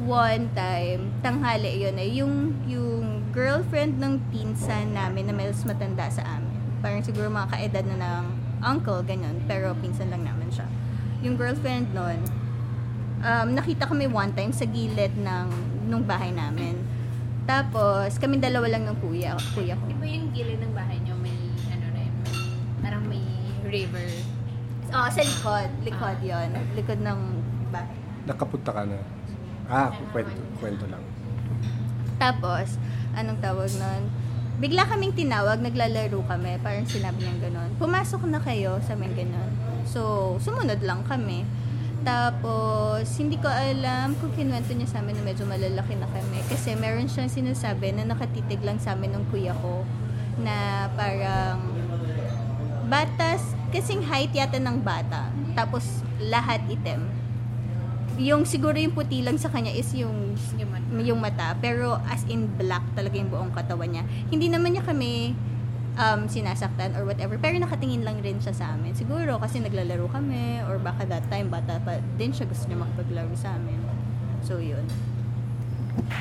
one 0.05 0.53
time, 0.53 1.09
tanghali 1.25 1.81
yun 1.81 1.97
eh, 1.97 2.11
yung, 2.21 2.35
yung 2.69 2.94
girlfriend 3.35 3.99
ng 3.99 4.23
pinsan 4.31 4.95
namin 4.95 5.27
na 5.27 5.35
mas 5.35 5.59
matanda 5.67 6.07
sa 6.07 6.23
amin. 6.39 6.55
Parang 6.79 7.03
siguro 7.03 7.27
mga 7.27 7.51
kaedad 7.51 7.85
na 7.85 7.99
ng 7.99 8.25
uncle, 8.63 9.03
ganyan. 9.03 9.43
Pero 9.51 9.75
pinsan 9.83 10.09
lang 10.15 10.23
namin 10.23 10.49
siya. 10.55 10.71
Yung 11.27 11.35
girlfriend 11.35 11.91
nun, 11.91 12.23
um, 13.27 13.49
nakita 13.51 13.91
kami 13.91 14.07
one 14.07 14.31
time 14.39 14.55
sa 14.55 14.63
gilid 14.71 15.11
ng 15.19 15.47
nung 15.91 16.07
bahay 16.07 16.31
namin. 16.31 16.79
Tapos, 17.45 18.17
kami 18.17 18.41
dalawa 18.41 18.71
lang 18.71 18.89
ng 18.89 18.97
kuya, 19.03 19.37
kuya 19.53 19.77
ko. 19.77 19.85
Di 19.91 19.99
ba 19.99 20.07
yung 20.09 20.33
gilid 20.33 20.63
ng 20.63 20.73
bahay 20.73 20.97
nyo 21.05 21.13
may, 21.19 21.37
ano 21.69 21.87
na 21.93 22.01
yun, 22.07 22.17
parang 22.81 23.03
may 23.05 23.21
river. 23.69 24.09
Oh, 24.95 25.11
sa 25.11 25.21
likod. 25.21 25.69
Likod 25.83 26.23
yon 26.23 26.55
Likod 26.79 27.03
ng 27.03 27.21
bahay. 27.75 27.99
Nakapunta 28.25 28.71
ka 28.71 28.83
na. 28.87 28.97
Ah, 29.67 29.91
kwento, 30.15 30.39
kwento 30.63 30.87
lang. 30.87 31.03
Tapos, 32.17 32.79
anong 33.17 33.41
tawag 33.41 33.71
nun? 33.79 34.03
Bigla 34.63 34.87
kaming 34.87 35.15
tinawag, 35.19 35.59
naglalaro 35.59 36.23
kami. 36.31 36.63
Parang 36.63 36.87
sinabi 36.87 37.27
niya 37.27 37.51
ganun. 37.51 37.71
Pumasok 37.75 38.23
na 38.31 38.39
kayo, 38.39 38.79
sa 38.87 38.95
amin 38.95 39.11
ganun. 39.19 39.51
So, 39.89 40.35
sumunod 40.39 40.79
lang 40.87 41.03
kami. 41.03 41.43
Tapos, 42.05 43.09
hindi 43.17 43.41
ko 43.41 43.49
alam 43.49 44.13
kung 44.21 44.31
kinwento 44.37 44.77
niya 44.77 44.93
sa 44.93 45.01
amin 45.01 45.17
na 45.17 45.25
medyo 45.25 45.49
malalaki 45.49 45.97
na 45.97 46.07
kami. 46.07 46.39
Kasi 46.53 46.77
meron 46.77 47.09
siyang 47.09 47.33
sinasabi 47.33 47.97
na 47.97 48.05
nakatitig 48.05 48.61
lang 48.61 48.77
sa 48.77 48.93
amin 48.93 49.17
ng 49.17 49.25
kuya 49.33 49.57
ko 49.59 49.83
na 50.39 50.87
parang 50.95 51.65
batas, 52.87 53.41
kasing 53.73 54.05
height 54.05 54.31
yata 54.37 54.61
ng 54.61 54.85
bata. 54.85 55.33
Tapos, 55.57 56.05
lahat 56.21 56.61
item. 56.69 57.24
Yung 58.15 58.47
siguro 58.47 58.79
yung 58.79 58.95
puti 58.95 59.27
lang 59.27 59.35
sa 59.35 59.51
kanya 59.51 59.75
is 59.75 59.91
yung 59.95 60.39
Yung 60.55 60.71
man. 60.71 60.83
yung 61.03 61.19
mata, 61.19 61.59
pero 61.59 61.99
as 62.07 62.23
in 62.31 62.47
black 62.55 62.83
talaga 62.95 63.19
yung 63.19 63.31
buong 63.31 63.51
katawan 63.51 63.91
niya. 63.91 64.05
Hindi 64.31 64.47
naman 64.47 64.79
niya 64.79 64.87
kami 64.87 65.35
um, 65.99 66.27
sinasaktan 66.31 66.95
or 66.95 67.07
whatever, 67.07 67.39
pero 67.39 67.59
nakatingin 67.59 68.07
lang 68.07 68.23
rin 68.23 68.39
siya 68.39 68.55
sa 68.55 68.65
amin. 68.75 68.95
Siguro 68.95 69.39
kasi 69.43 69.59
naglalaro 69.59 70.07
kami 70.11 70.63
or 70.67 70.79
baka 70.79 71.07
that 71.11 71.27
time 71.27 71.51
bata 71.51 71.83
pa 71.83 71.99
din 72.15 72.31
siya 72.31 72.47
gusto 72.47 72.71
niya 72.71 72.79
makipaglaro 72.83 73.35
sa 73.35 73.59
amin. 73.59 73.79
So, 74.45 74.61
yun. 74.63 74.85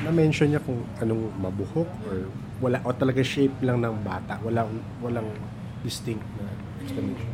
Na-mention 0.02 0.54
niya 0.54 0.62
kung 0.62 0.82
anong 0.98 1.30
mabuhok 1.38 1.90
or 2.08 2.26
wala 2.62 2.80
o 2.86 2.94
talaga 2.94 3.20
shape 3.20 3.54
lang 3.62 3.82
ng 3.82 4.02
bata. 4.02 4.38
Walang 4.42 4.70
walang 4.98 5.28
distinct 5.84 6.24
na 6.40 6.48
explanation. 6.82 7.30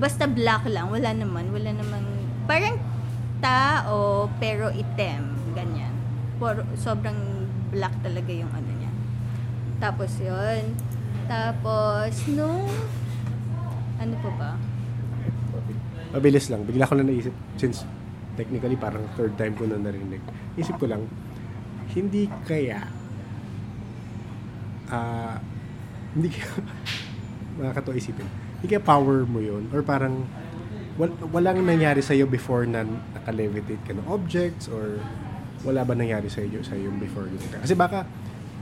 Basta 0.00 0.24
black 0.24 0.64
lang, 0.70 0.88
wala 0.88 1.10
naman. 1.12 1.50
Wala 1.50 1.74
naman, 1.74 2.00
parang 2.46 2.78
tao 3.40 4.28
pero 4.38 4.70
item, 4.70 5.34
ganyan. 5.56 5.92
Por, 6.40 6.64
sobrang 6.76 7.16
black 7.72 7.92
talaga 8.04 8.32
yung 8.32 8.52
ano 8.52 8.70
niya. 8.76 8.92
Tapos 9.80 10.12
yun. 10.20 10.76
Tapos, 11.30 12.12
nung, 12.32 12.68
ano 14.00 14.14
pa 14.20 14.30
ba? 14.36 14.52
Mabilis 16.10 16.50
lang. 16.50 16.66
Bigla 16.66 16.88
ko 16.88 16.98
na 16.98 17.06
naisip 17.06 17.34
since 17.54 17.86
technically 18.34 18.74
parang 18.74 19.04
third 19.14 19.36
time 19.38 19.54
ko 19.54 19.68
na 19.68 19.78
narinig. 19.78 20.22
Isip 20.58 20.80
ko 20.80 20.90
lang, 20.90 21.06
hindi 21.94 22.26
kaya 22.46 22.86
ah 24.90 25.38
hindi 26.14 26.28
kaya 26.34 26.50
nakakatawa 27.62 27.94
isipin. 27.94 28.26
Hindi 28.58 28.66
kaya 28.74 28.82
power 28.82 29.22
mo 29.28 29.38
yun 29.38 29.70
or 29.70 29.86
parang 29.86 30.26
wal, 30.96 31.10
walang 31.30 31.62
nangyari 31.62 32.00
sa'yo 32.00 32.26
before 32.26 32.66
na 32.66 32.86
nakalevitate 32.86 33.82
ka 33.84 33.92
ng 33.94 34.06
objects 34.10 34.66
or 34.70 34.98
wala 35.62 35.84
ba 35.84 35.92
nangyari 35.92 36.26
sa'yo 36.26 36.64
sa 36.64 36.74
yung 36.74 36.96
before 36.96 37.28
yun? 37.28 37.38
Kasi 37.38 37.76
baka 37.76 38.08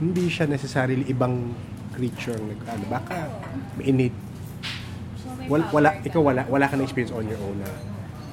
hindi 0.03 0.27
siya 0.27 0.45
necessarily 0.45 1.07
ibang 1.07 1.55
creature 1.95 2.35
ang 2.35 2.51
nag 2.51 2.61
ano, 2.67 2.83
baka 2.87 3.17
may 3.79 3.91
innate 3.91 4.17
wala, 5.49 5.65
wala 5.73 5.89
ka. 5.97 6.05
ikaw 6.05 6.21
wala 6.21 6.41
wala 6.45 6.65
ka 6.69 6.77
na 6.77 6.85
experience 6.85 7.11
on 7.15 7.25
your 7.25 7.39
own 7.41 7.57
na 7.59 7.69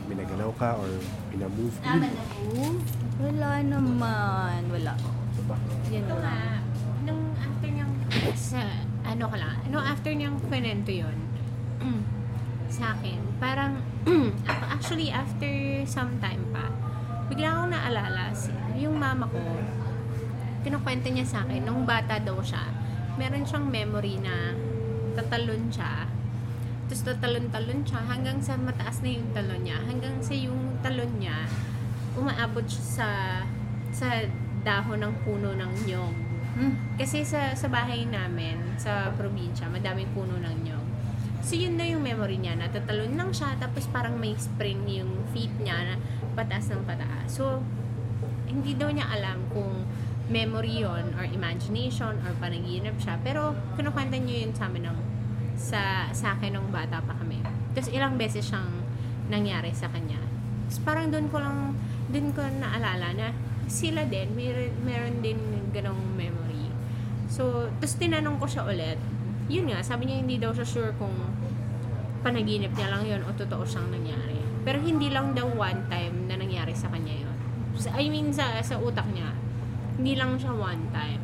binaganaw 0.06 0.50
ka 0.54 0.78
or 0.78 0.90
pinamove 1.34 1.74
na. 1.82 2.06
Wala 3.16 3.50
naman. 3.64 4.60
Wala. 4.70 4.92
Yan 5.90 6.04
Ito 6.04 6.14
nga, 6.20 6.36
nung 7.06 7.22
after 7.38 7.68
niyang, 7.70 7.92
sa, 8.34 8.60
ano 9.06 9.24
ka 9.30 9.36
lang, 9.38 9.56
nung 9.70 9.84
after 9.84 10.12
niyang 10.14 10.36
kwento 10.46 10.90
yun, 10.90 11.18
sa 12.76 12.92
akin, 12.92 13.16
parang, 13.40 13.80
actually 14.76 15.08
after 15.08 15.48
some 15.88 16.20
time 16.20 16.44
pa, 16.52 16.68
bigla 17.32 17.56
akong 17.56 17.72
naalala, 17.72 18.36
si, 18.36 18.52
yung 18.76 19.00
mama 19.00 19.24
ko, 19.32 19.40
kinukwento 20.60 21.08
niya 21.08 21.24
sa 21.24 21.48
akin, 21.48 21.64
nung 21.64 21.88
bata 21.88 22.20
daw 22.20 22.36
siya, 22.44 22.68
meron 23.16 23.48
siyang 23.48 23.64
memory 23.72 24.20
na 24.20 24.52
tatalon 25.16 25.72
siya, 25.72 26.04
tapos 26.86 27.02
tatalon-talon 27.02 27.80
siya 27.82 28.00
hanggang 28.04 28.38
sa 28.44 28.54
mataas 28.60 29.00
na 29.00 29.10
yung 29.10 29.28
talon 29.32 29.64
niya, 29.64 29.78
hanggang 29.88 30.14
sa 30.20 30.36
yung 30.36 30.76
talon 30.84 31.10
niya, 31.16 31.48
umaabot 32.14 32.62
siya 32.68 32.84
sa 32.84 33.08
sa 33.90 34.08
dahon 34.60 35.00
ng 35.00 35.14
puno 35.24 35.56
ng 35.56 35.72
nyog. 35.88 36.14
Hmm. 36.56 36.74
Kasi 37.00 37.24
sa 37.24 37.56
sa 37.56 37.66
bahay 37.72 38.04
namin, 38.04 38.60
sa 38.76 39.10
probinsya, 39.16 39.66
madaming 39.72 40.12
puno 40.12 40.36
ng 40.36 40.56
nyog. 40.62 40.75
So 41.46 41.54
yun 41.54 41.78
na 41.78 41.86
yung 41.86 42.02
memory 42.02 42.42
niya, 42.42 42.58
natatalon 42.58 43.14
lang 43.14 43.30
siya, 43.30 43.54
tapos 43.62 43.86
parang 43.94 44.18
may 44.18 44.34
spring 44.34 44.82
yung 44.90 45.14
feet 45.30 45.54
niya 45.62 45.78
na 45.78 45.94
pataas 46.34 46.74
ng 46.74 46.82
pataas. 46.82 47.30
So, 47.30 47.62
hindi 48.50 48.74
daw 48.74 48.90
niya 48.90 49.06
alam 49.06 49.46
kung 49.54 49.86
memory 50.26 50.82
yon 50.82 51.14
or 51.14 51.22
imagination 51.22 52.18
or 52.26 52.34
panaginip 52.42 52.98
siya. 52.98 53.14
Pero, 53.22 53.54
kinukwenta 53.78 54.18
niyo 54.18 54.42
yun 54.42 54.52
sa 54.58 54.66
amin 54.66 54.90
ng, 54.90 54.98
sa, 55.54 56.10
sa 56.10 56.34
akin 56.34 56.58
nung 56.58 56.74
bata 56.74 56.98
pa 56.98 57.14
kami. 57.14 57.38
Tapos 57.78 57.94
ilang 57.94 58.18
beses 58.18 58.42
siyang 58.42 58.82
nangyari 59.30 59.70
sa 59.70 59.86
kanya. 59.86 60.18
Tapos 60.66 60.82
parang 60.82 61.14
doon 61.14 61.30
ko 61.30 61.38
lang, 61.38 61.78
doon 62.10 62.34
ko 62.34 62.42
naalala 62.42 63.14
na 63.14 63.30
sila 63.70 64.02
din, 64.02 64.34
meron, 64.34 64.74
meron 64.82 65.22
din 65.22 65.38
ganong 65.70 66.10
memory. 66.18 66.74
So, 67.30 67.70
tapos 67.78 67.94
tinanong 68.02 68.42
ko 68.42 68.50
siya 68.50 68.66
ulit. 68.66 68.98
Yun 69.46 69.70
nga, 69.70 69.78
sabi 69.78 70.10
niya 70.10 70.18
hindi 70.18 70.42
daw 70.42 70.50
siya 70.50 70.66
sure 70.66 70.90
kung 70.98 71.35
panaginip 72.26 72.74
niya 72.74 72.90
lang 72.90 73.06
yun 73.06 73.22
o 73.22 73.30
totoo 73.30 73.62
siyang 73.62 73.86
nangyari. 73.94 74.42
Pero 74.66 74.82
hindi 74.82 75.14
lang 75.14 75.30
daw 75.30 75.46
one 75.46 75.86
time 75.86 76.26
na 76.26 76.34
nangyari 76.34 76.74
sa 76.74 76.90
kanya. 76.90 77.14
Sa- 77.78 77.94
I 77.94 78.10
mean, 78.10 78.34
sa, 78.34 78.58
sa 78.66 78.82
utak 78.82 79.06
niya, 79.14 79.30
hindi 79.94 80.18
lang 80.18 80.34
siya 80.34 80.50
one 80.50 80.90
time. 80.90 81.22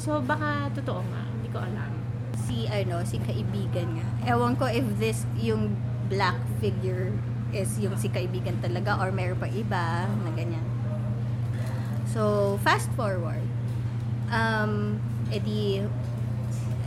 So, 0.00 0.24
baka 0.24 0.72
totoo 0.72 1.04
nga. 1.04 1.22
Hindi 1.28 1.48
ko 1.52 1.60
alam. 1.60 1.92
Si, 2.40 2.64
ano, 2.64 3.04
si 3.04 3.20
kaibigan 3.20 4.00
nga. 4.00 4.08
Ewan 4.32 4.56
ko 4.56 4.64
if 4.64 4.88
this, 4.96 5.28
yung 5.36 5.76
black 6.08 6.40
figure 6.58 7.12
is 7.52 7.76
yung 7.78 7.94
si 8.00 8.08
kaibigan 8.08 8.56
talaga 8.64 8.96
or 8.96 9.12
meron 9.12 9.36
pa 9.36 9.50
iba 9.50 10.08
na 10.08 10.30
ganyan. 10.32 10.64
So, 12.08 12.56
fast 12.64 12.88
forward. 12.96 13.44
Um, 14.30 14.98
edi, 15.30 15.84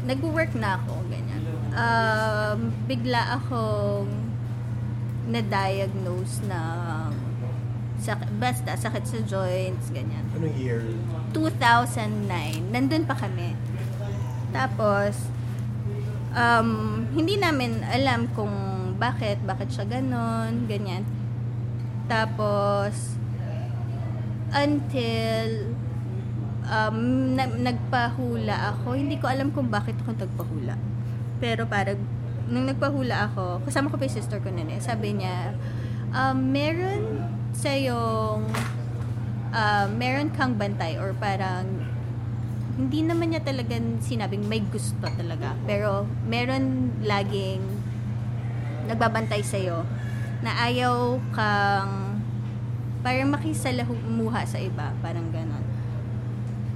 nag-work 0.04 0.52
na 0.56 0.80
ako, 0.80 1.00
ganyan. 1.08 1.42
Um, 1.74 2.60
bigla 2.86 3.40
akong 3.40 4.10
na-diagnose 5.28 6.44
na 6.46 6.60
sak- 7.98 8.28
basta 8.36 8.76
sakit 8.76 9.04
sa 9.08 9.20
joints, 9.24 9.88
ganyan. 9.90 10.28
Anong 10.36 10.56
year? 10.60 10.84
2009. 11.32 12.70
Nandun 12.70 13.08
pa 13.08 13.16
kami. 13.16 13.56
Tapos, 14.52 15.32
um, 16.36 16.70
hindi 17.16 17.40
namin 17.40 17.82
alam 17.88 18.28
kung 18.36 18.52
bakit, 19.00 19.40
bakit 19.48 19.72
siya 19.72 19.88
ganon, 19.88 20.68
ganyan. 20.68 21.08
Tapos, 22.12 23.16
until 24.54 25.74
um, 26.68 26.98
na- 27.36 27.60
nagpahula 27.72 28.76
ako, 28.76 28.96
hindi 28.96 29.20
ko 29.20 29.28
alam 29.28 29.52
kung 29.52 29.68
bakit 29.68 29.98
ako 30.04 30.16
nagpahula. 30.16 30.76
Pero 31.44 31.68
parang, 31.68 32.00
nung 32.48 32.68
nagpahula 32.68 33.32
ako, 33.32 33.64
kasama 33.68 33.92
ko 33.92 33.96
pa 34.00 34.08
yung 34.08 34.18
sister 34.18 34.40
ko 34.40 34.52
nun 34.52 34.70
eh, 34.72 34.80
sabi 34.80 35.16
niya, 35.18 35.56
um, 36.14 36.38
meron 36.38 37.24
sa'yong 37.54 38.50
uh, 39.54 39.88
meron 39.94 40.34
kang 40.34 40.58
bantay 40.58 40.98
or 40.98 41.14
parang 41.16 41.70
hindi 42.74 43.06
naman 43.06 43.30
niya 43.30 43.46
talaga 43.46 43.78
sinabing 44.02 44.50
may 44.50 44.66
gusto 44.66 44.98
talaga. 45.06 45.54
Pero 45.70 46.10
meron 46.26 46.90
laging 47.06 47.62
nagbabantay 48.90 49.46
sa'yo 49.46 49.86
na 50.42 50.58
ayaw 50.66 51.22
kang 51.38 52.18
parang 53.06 53.30
makisalamuha 53.30 54.42
sa 54.50 54.58
iba. 54.58 54.90
Parang 55.06 55.30
ganon. 55.30 55.53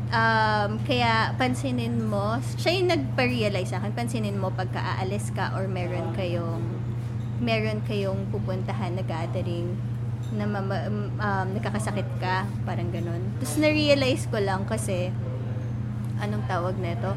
Um, 0.07 0.79
kaya 0.87 1.35
pansinin 1.35 2.07
mo, 2.07 2.39
siya 2.55 2.79
yung 2.79 2.87
nagpa-realize 2.87 3.75
sa 3.75 3.83
akin, 3.83 3.91
pansinin 3.91 4.39
mo 4.39 4.55
pagka 4.55 4.79
aalis 4.79 5.35
ka 5.35 5.51
or 5.51 5.67
meron 5.67 6.15
kayong 6.15 6.63
meron 7.43 7.83
kayong 7.83 8.23
pupuntahan 8.31 8.95
na 8.95 9.03
gathering 9.03 9.75
na 10.33 10.47
mama, 10.47 10.87
um, 11.19 11.47
nakakasakit 11.55 12.07
ka, 12.23 12.47
parang 12.63 12.87
ganun. 12.89 13.19
Tapos 13.39 13.59
na-realize 13.59 14.27
ko 14.31 14.39
lang 14.39 14.63
kasi 14.63 15.11
anong 16.23 16.43
tawag 16.47 16.75
nito? 16.79 17.11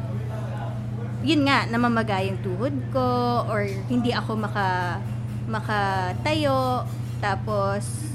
Yun 1.23 1.47
nga, 1.47 1.71
namamaga 1.71 2.21
yung 2.27 2.43
tuhod 2.43 2.75
ko 2.91 3.09
or 3.47 3.71
hindi 3.87 4.11
ako 4.11 4.35
maka 4.35 4.99
makatayo 5.47 6.85
tapos 7.21 8.09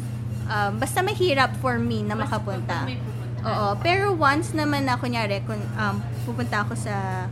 um, 0.50 0.78
basta 0.82 1.00
mahirap 1.00 1.54
for 1.62 1.78
me 1.78 2.02
na 2.02 2.18
makapunta. 2.18 2.86
Pupunta. 2.86 3.15
Oo, 3.46 3.78
pero 3.78 4.18
once 4.18 4.58
naman 4.58 4.90
na 4.90 4.98
kunyari 4.98 5.46
kung 5.46 5.62
um, 5.78 5.96
pupunta 6.26 6.66
ako 6.66 6.74
sa 6.74 7.30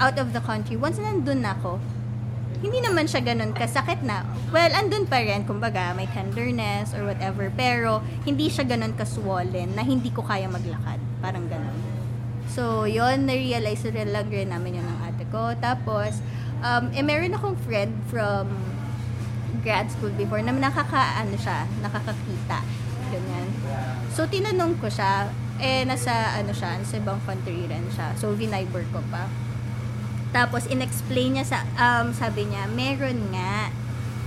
out 0.00 0.16
of 0.16 0.32
the 0.32 0.40
country, 0.40 0.74
once 0.74 0.96
na 0.96 1.12
nandun 1.12 1.44
na 1.44 1.52
ako, 1.52 1.76
hindi 2.64 2.80
naman 2.80 3.04
siya 3.04 3.20
ganun 3.20 3.52
kasakit 3.52 4.00
na. 4.00 4.24
Well, 4.48 4.72
andun 4.72 5.04
pa 5.04 5.20
rin, 5.20 5.44
kumbaga, 5.44 5.92
may 5.92 6.08
tenderness 6.16 6.96
or 6.96 7.04
whatever, 7.04 7.52
pero 7.52 8.00
hindi 8.24 8.48
siya 8.48 8.64
ganun 8.64 8.96
kaswollen 8.96 9.76
na 9.76 9.84
hindi 9.84 10.08
ko 10.08 10.24
kaya 10.24 10.48
maglakad. 10.48 10.96
Parang 11.20 11.44
ganun. 11.44 11.76
So, 12.48 12.88
yon 12.88 13.28
na-realize 13.28 13.84
na 13.92 14.08
lang 14.08 14.32
rin 14.32 14.48
namin 14.48 14.80
yun 14.80 14.86
ng 14.88 15.00
ate 15.04 15.28
ko. 15.28 15.52
Tapos, 15.60 16.24
um, 16.64 16.88
eh, 16.96 17.04
meron 17.04 17.36
akong 17.36 17.60
friend 17.68 17.92
from 18.08 18.48
grad 19.60 19.92
school 19.92 20.12
before 20.16 20.40
na 20.40 20.56
nakaka, 20.56 21.20
ano 21.20 21.36
siya, 21.36 21.68
nakakakita. 21.84 22.64
Ganyan. 23.12 23.48
So, 24.14 24.30
tinanong 24.30 24.78
ko 24.78 24.86
siya, 24.86 25.26
eh, 25.58 25.82
nasa, 25.82 26.38
ano 26.38 26.54
siya, 26.54 26.78
nasa 26.78 27.02
ibang 27.02 27.18
country 27.26 27.66
rin 27.66 27.82
siya. 27.90 28.14
So, 28.14 28.30
vinibor 28.38 28.86
ko 28.94 29.02
pa. 29.10 29.26
Tapos, 30.30 30.70
in-explain 30.70 31.34
niya 31.34 31.46
sa, 31.46 31.58
um, 31.74 32.14
sabi 32.14 32.46
niya, 32.46 32.70
meron 32.70 33.34
nga. 33.34 33.74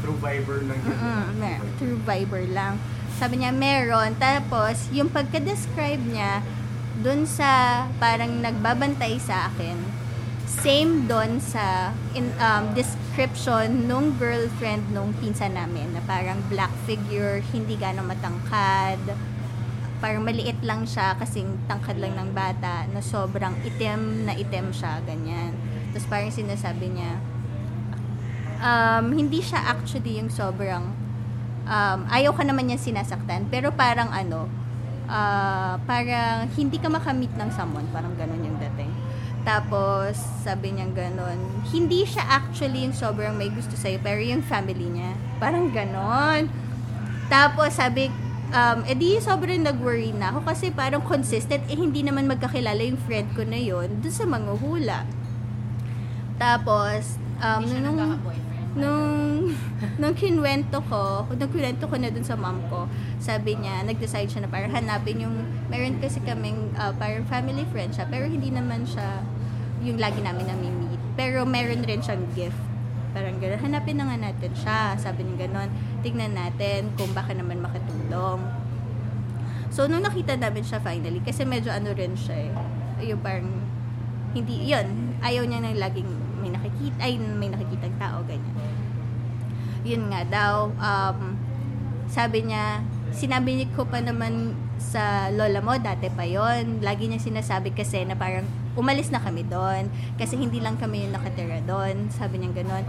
Through 0.04 0.20
Viber 0.20 0.60
lang 0.68 0.80
yun. 0.84 0.92
Mm, 0.92 1.26
mer- 1.40 1.72
through 1.80 2.00
Viber 2.04 2.44
lang. 2.52 2.84
Sabi 3.16 3.40
niya, 3.40 3.56
meron. 3.56 4.20
Tapos, 4.20 4.92
yung 4.92 5.08
pagka-describe 5.08 6.04
niya, 6.04 6.44
dun 7.00 7.24
sa 7.24 7.86
parang 8.04 8.44
nagbabantay 8.44 9.16
sa 9.24 9.48
akin, 9.52 9.78
same 10.48 11.06
doon 11.08 11.40
sa 11.40 11.96
in, 12.12 12.28
um, 12.40 12.72
description 12.76 13.86
nung 13.86 14.16
girlfriend 14.18 14.84
nung 14.92 15.14
pinsan 15.22 15.54
namin 15.54 15.92
na 15.94 16.02
parang 16.08 16.40
black 16.50 16.72
figure, 16.90 17.44
hindi 17.54 17.78
gano'ng 17.78 18.08
matangkad, 18.08 19.00
parang 19.98 20.22
maliit 20.22 20.62
lang 20.62 20.86
siya 20.86 21.18
kasing 21.18 21.58
tangkad 21.66 21.98
lang 21.98 22.14
ng 22.14 22.32
bata 22.34 22.86
na 22.94 23.02
sobrang 23.02 23.54
itim 23.66 24.30
na 24.30 24.34
itim 24.38 24.70
siya, 24.70 25.02
ganyan. 25.06 25.54
Tapos 25.92 26.06
parang 26.06 26.30
sinasabi 26.30 26.94
niya, 26.94 27.18
um, 28.62 29.14
hindi 29.14 29.42
siya 29.42 29.74
actually 29.74 30.18
yung 30.22 30.30
sobrang 30.30 30.94
um, 31.68 32.00
ayaw 32.10 32.34
ka 32.34 32.44
naman 32.48 32.70
niya 32.70 32.80
sinasaktan 32.80 33.46
pero 33.52 33.70
parang 33.76 34.10
ano 34.10 34.50
ah, 35.08 35.78
parang 35.86 36.50
hindi 36.56 36.80
ka 36.82 36.90
makamit 36.90 37.32
ng 37.36 37.50
someone 37.54 37.86
parang 37.92 38.16
ganun 38.16 38.42
yung 38.42 38.58
dating 38.58 38.92
tapos 39.48 40.20
sabi 40.44 40.76
niya 40.76 40.92
ganun 40.92 41.40
hindi 41.72 42.04
siya 42.04 42.24
actually 42.28 42.84
yung 42.84 42.96
sobrang 42.96 43.32
may 43.40 43.48
gusto 43.48 43.80
sa'yo 43.80 44.04
pero 44.04 44.20
yung 44.20 44.44
family 44.44 44.92
niya 44.92 45.16
parang 45.40 45.72
ganun 45.72 46.52
tapos 47.32 47.76
sabi 47.76 48.12
um, 48.54 48.80
edi 48.88 49.18
sobrang 49.24 49.64
nag-worry 49.64 50.12
na 50.16 50.32
ako 50.36 50.46
kasi 50.48 50.72
parang 50.72 51.04
consistent 51.04 51.64
eh 51.68 51.78
hindi 51.78 52.04
naman 52.04 52.28
magkakilala 52.28 52.80
yung 52.84 53.00
friend 53.08 53.32
ko 53.34 53.44
na 53.44 53.60
yon 53.60 54.00
dun 54.00 54.14
sa 54.14 54.28
mga 54.28 54.52
hula 54.60 55.00
tapos 56.38 57.18
um, 57.42 57.64
nung, 57.82 57.98
nung 58.78 59.08
nung 59.98 60.14
kinwento 60.14 60.82
ko, 60.86 61.26
nung 61.34 61.52
kinwento 61.52 61.86
ko 61.90 61.96
na 61.98 62.10
dun 62.10 62.26
sa 62.26 62.38
mom 62.38 62.62
ko, 62.70 62.86
sabi 63.18 63.58
niya, 63.58 63.86
nag-decide 63.86 64.30
siya 64.30 64.46
na 64.46 64.50
parang 64.50 64.74
hanapin 64.74 65.22
yung, 65.22 65.36
meron 65.70 65.98
kasi 66.02 66.22
kaming 66.22 66.74
uh, 66.78 66.94
parang 66.98 67.26
family 67.26 67.66
friend 67.74 67.94
siya, 67.94 68.06
pero 68.10 68.26
hindi 68.30 68.50
naman 68.54 68.86
siya 68.86 69.22
yung 69.82 69.98
lagi 70.02 70.22
namin 70.22 70.50
nami-meet. 70.50 71.02
Pero 71.18 71.46
meron 71.46 71.82
rin 71.86 72.02
siyang 72.02 72.26
gift. 72.34 72.58
Parang 73.16 73.38
gano'n, 73.40 73.62
hanapin 73.62 73.96
na 74.00 74.10
nga 74.12 74.18
natin 74.30 74.52
siya. 74.56 74.80
Sabi 75.00 75.24
niya 75.24 75.48
gano'n, 75.48 75.70
tignan 76.04 76.34
natin 76.36 76.92
kung 76.96 77.12
baka 77.12 77.32
naman 77.32 77.64
makatulong. 77.64 78.42
So, 79.72 79.86
nung 79.86 80.04
nakita 80.04 80.40
namin 80.40 80.64
siya 80.64 80.80
finally, 80.80 81.22
kasi 81.22 81.44
medyo 81.44 81.70
ano 81.70 81.92
rin 81.94 82.16
siya 82.16 82.50
eh, 82.50 82.52
yung 83.14 83.22
parang, 83.22 83.48
hindi, 84.34 84.68
yun, 84.68 85.18
ayaw 85.22 85.44
niya 85.44 85.60
na 85.62 85.76
laging 85.76 86.08
may 86.40 86.50
nakikita, 86.54 86.98
ay, 87.04 87.20
may 87.20 87.50
nakikitang 87.52 87.96
tao, 88.00 88.24
ganyan. 88.26 88.56
Yun 89.84 90.10
nga 90.10 90.22
daw, 90.28 90.72
um, 90.72 91.20
sabi 92.08 92.48
niya, 92.48 92.82
sinabi 93.12 93.60
niya 93.60 93.68
ko 93.76 93.84
pa 93.84 94.00
naman 94.00 94.56
sa 94.80 95.28
lola 95.34 95.60
mo, 95.60 95.76
dati 95.76 96.08
pa 96.08 96.24
yon 96.24 96.80
Lagi 96.86 97.10
niya 97.10 97.20
sinasabi 97.20 97.74
kasi 97.76 98.06
na 98.06 98.16
parang 98.16 98.48
umalis 98.78 99.10
na 99.10 99.20
kami 99.20 99.44
doon. 99.44 99.90
Kasi 100.16 100.38
hindi 100.38 100.62
lang 100.62 100.78
kami 100.78 101.10
yung 101.10 101.18
nakatira 101.18 101.60
doon. 101.66 102.08
Sabi 102.14 102.40
niya 102.40 102.54
ganon. 102.64 102.86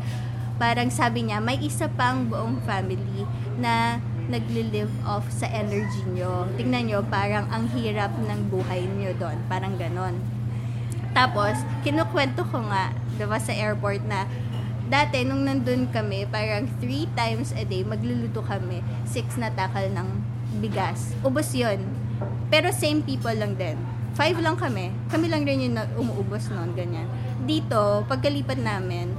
Parang 0.60 0.92
sabi 0.92 1.26
niya, 1.26 1.40
may 1.40 1.56
isa 1.64 1.88
pang 1.88 2.28
buong 2.28 2.60
family 2.68 3.24
na 3.56 4.02
nagli-live 4.28 4.92
off 5.08 5.24
sa 5.32 5.48
energy 5.48 6.04
nyo. 6.12 6.44
Tingnan 6.60 6.92
nyo, 6.92 7.00
parang 7.08 7.48
ang 7.48 7.64
hirap 7.72 8.12
ng 8.20 8.52
buhay 8.52 8.84
nyo 8.84 9.16
doon. 9.16 9.38
Parang 9.48 9.74
ganon. 9.80 10.20
Tapos, 11.16 11.56
kinukwento 11.82 12.44
ko 12.46 12.60
nga, 12.68 12.92
diba 13.16 13.40
sa 13.40 13.50
airport 13.56 14.04
na 14.04 14.28
dati 14.88 15.24
nung 15.24 15.44
nandun 15.44 15.88
kami, 15.88 16.28
parang 16.28 16.68
three 16.80 17.08
times 17.16 17.52
a 17.56 17.64
day, 17.64 17.84
magluluto 17.84 18.44
kami, 18.44 18.84
six 19.08 19.36
na 19.40 19.48
takal 19.52 19.88
ng 19.88 20.08
bigas. 20.60 21.16
Ubos 21.24 21.52
yun. 21.56 21.84
Pero 22.48 22.72
same 22.72 23.04
people 23.04 23.34
lang 23.36 23.56
din. 23.56 23.76
Five 24.18 24.42
lang 24.42 24.58
kami. 24.58 24.90
Kami 25.14 25.30
lang 25.30 25.46
rin 25.46 25.62
yung 25.62 25.78
umuubos 25.94 26.50
noon, 26.50 26.74
ganyan. 26.74 27.06
Dito, 27.46 28.02
pagkalipat 28.10 28.58
namin, 28.58 29.14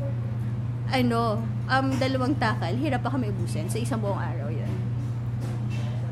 ano, 0.92 1.40
um, 1.72 1.88
dalawang 1.96 2.36
takal, 2.36 2.76
hirap 2.76 3.08
pa 3.08 3.16
kami 3.16 3.32
ubusin 3.32 3.72
sa 3.72 3.80
isang 3.80 4.04
buong 4.04 4.20
araw 4.20 4.52
yun. 4.52 4.68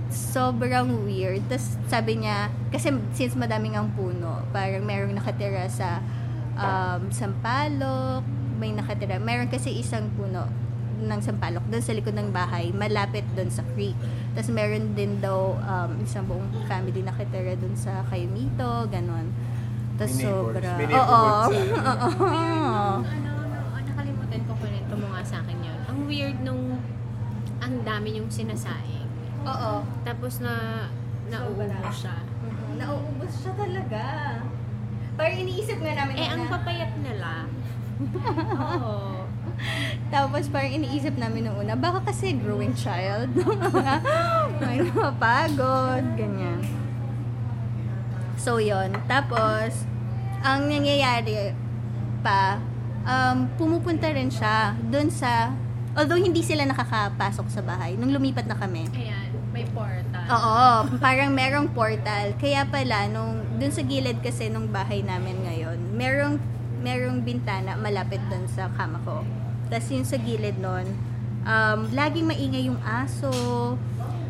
Sobrang 0.08 1.04
weird. 1.04 1.44
Tapos 1.52 1.76
sabi 1.92 2.24
niya, 2.24 2.48
kasi 2.72 2.96
since 3.12 3.36
madaming 3.36 3.76
ang 3.76 3.92
puno, 3.92 4.48
parang 4.56 4.88
merong 4.88 5.20
nakatira 5.20 5.68
sa 5.68 6.00
um, 6.56 7.12
Sampalok, 7.12 8.24
may 8.56 8.72
nakatira. 8.72 9.20
Meron 9.20 9.52
kasi 9.52 9.76
isang 9.76 10.08
puno 10.16 10.48
ng 11.00 11.20
Sampalok 11.20 11.62
doon 11.64 11.80
sa 11.80 11.92
likod 11.92 12.12
ng 12.12 12.30
bahay, 12.30 12.70
malapit 12.72 13.24
doon 13.32 13.48
sa 13.48 13.62
creek. 13.70 13.94
Tapos 14.34 14.50
meron 14.50 14.94
din 14.94 15.18
daw 15.18 15.54
um, 15.56 15.92
isang 16.00 16.26
buong 16.26 16.46
family 16.66 17.02
nakatira 17.02 17.54
doon 17.54 17.74
sa 17.74 18.02
Kayumito, 18.06 18.66
ganon. 18.88 19.30
Tapos 19.96 20.14
sobra. 20.14 20.74
Oo. 20.74 20.94
Oo. 20.98 21.26
ano, 23.02 23.32
ano, 23.34 23.58
nakalimutan 23.80 24.42
ko 24.44 24.52
kwento 24.56 24.94
mo 24.94 25.08
nga 25.10 25.22
sa 25.24 25.42
akin 25.42 25.58
yun. 25.60 25.80
Ang 25.86 26.00
weird 26.06 26.38
nung 26.42 26.78
ang 27.60 27.82
dami 27.82 28.18
yung 28.18 28.30
sinasaing. 28.30 29.10
Oo. 29.44 29.74
Tapos 30.04 30.38
na 30.38 30.86
nauubos 31.28 31.70
siya. 31.94 32.16
Mhm. 32.40 32.78
Nauubos 32.78 33.32
siya 33.36 33.54
talaga. 33.54 34.04
Parang 35.14 35.38
iniisip 35.40 35.82
nga 35.82 35.94
namin 35.96 36.14
Eh, 36.16 36.30
ang 36.30 36.46
na- 36.46 36.52
papayat 36.52 36.94
nila. 37.02 37.32
Oo. 38.86 39.26
Tapos 40.08 40.48
parang 40.48 40.72
iniisip 40.72 41.20
namin 41.20 41.52
nung 41.52 41.60
una, 41.60 41.76
baka 41.76 42.00
kasi 42.12 42.32
growing 42.32 42.72
child. 42.72 43.28
May 44.64 44.80
mapagod, 44.88 46.04
ganyan. 46.16 46.64
So, 48.40 48.64
yon 48.64 48.96
Tapos, 49.12 49.84
ang 50.40 50.72
nangyayari 50.72 51.52
pa, 52.24 52.62
um, 53.04 53.52
pumupunta 53.60 54.08
rin 54.08 54.32
siya 54.32 54.80
dun 54.88 55.12
sa, 55.12 55.52
although 55.92 56.16
hindi 56.16 56.40
sila 56.40 56.64
nakakapasok 56.64 57.48
sa 57.52 57.60
bahay, 57.60 58.00
nung 58.00 58.16
lumipat 58.16 58.48
na 58.48 58.56
kami. 58.56 58.88
Ayan, 58.96 59.28
may 59.52 59.68
portal. 59.76 60.24
Oo, 60.32 60.68
parang 61.04 61.36
merong 61.36 61.68
portal. 61.76 62.32
Kaya 62.40 62.64
pala, 62.64 63.12
nung, 63.12 63.44
dun 63.60 63.74
sa 63.76 63.84
gilid 63.84 64.24
kasi 64.24 64.48
nung 64.48 64.72
bahay 64.72 65.04
namin 65.04 65.36
ngayon, 65.44 65.78
merong, 66.00 66.40
merong 66.80 67.26
bintana 67.28 67.76
malapit 67.76 68.24
dun 68.32 68.48
sa 68.48 68.72
kama 68.78 69.04
ko. 69.04 69.28
Tapos 69.68 69.88
yung 69.92 70.08
sa 70.08 70.18
gilid 70.20 70.58
nun, 70.60 70.88
um, 71.48 71.80
laging 71.96 72.28
maingay 72.28 72.68
yung 72.68 72.80
aso. 72.84 73.32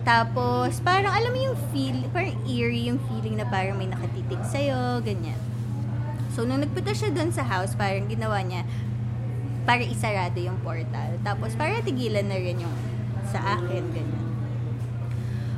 Tapos, 0.08 0.80
parang 0.80 1.12
alam 1.12 1.36
mo 1.36 1.40
yung 1.52 1.58
feel, 1.76 2.00
parang 2.16 2.32
eerie 2.48 2.88
yung 2.88 3.02
feeling 3.12 3.36
na 3.36 3.44
parang 3.44 3.76
may 3.76 3.92
nakatitig 3.92 4.40
sa'yo, 4.48 5.04
ganyan. 5.04 5.36
So, 6.32 6.48
nung 6.48 6.64
nagpunta 6.64 6.96
siya 6.96 7.12
dun 7.12 7.36
sa 7.36 7.44
house, 7.44 7.76
parang 7.76 8.08
ginawa 8.08 8.40
niya, 8.40 8.64
para 9.68 9.84
isarado 9.84 10.40
yung 10.40 10.56
portal. 10.64 11.20
Tapos, 11.28 11.60
para 11.60 11.84
tigilan 11.84 12.24
na 12.24 12.40
rin 12.40 12.64
yung 12.64 12.76
sa 13.28 13.60
akin, 13.60 13.84
ganyan. 13.92 14.28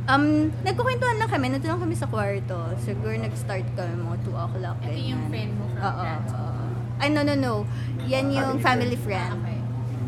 Um, 0.10 0.50
nagkukwentuhan 0.66 1.22
lang 1.22 1.30
kami. 1.30 1.54
Nandun 1.54 1.70
lang 1.70 1.82
kami 1.86 1.94
sa 1.94 2.10
kwarto. 2.10 2.74
Siguro 2.82 3.14
nag-start 3.14 3.70
kami 3.78 3.94
mga 3.94 4.18
2 4.26 4.34
o'clock. 4.34 4.78
Ito 4.82 4.98
yung 4.98 5.24
friend 5.30 5.52
mo 5.54 5.66
from 5.70 5.86
Oo. 5.86 6.04
Ay, 6.98 7.14
no, 7.14 7.22
no, 7.22 7.38
no. 7.38 7.70
Yan 8.10 8.34
yung 8.34 8.58
Family 8.58 8.98
family 8.98 8.98
friend. 8.98 9.38
Okay. 9.46 9.59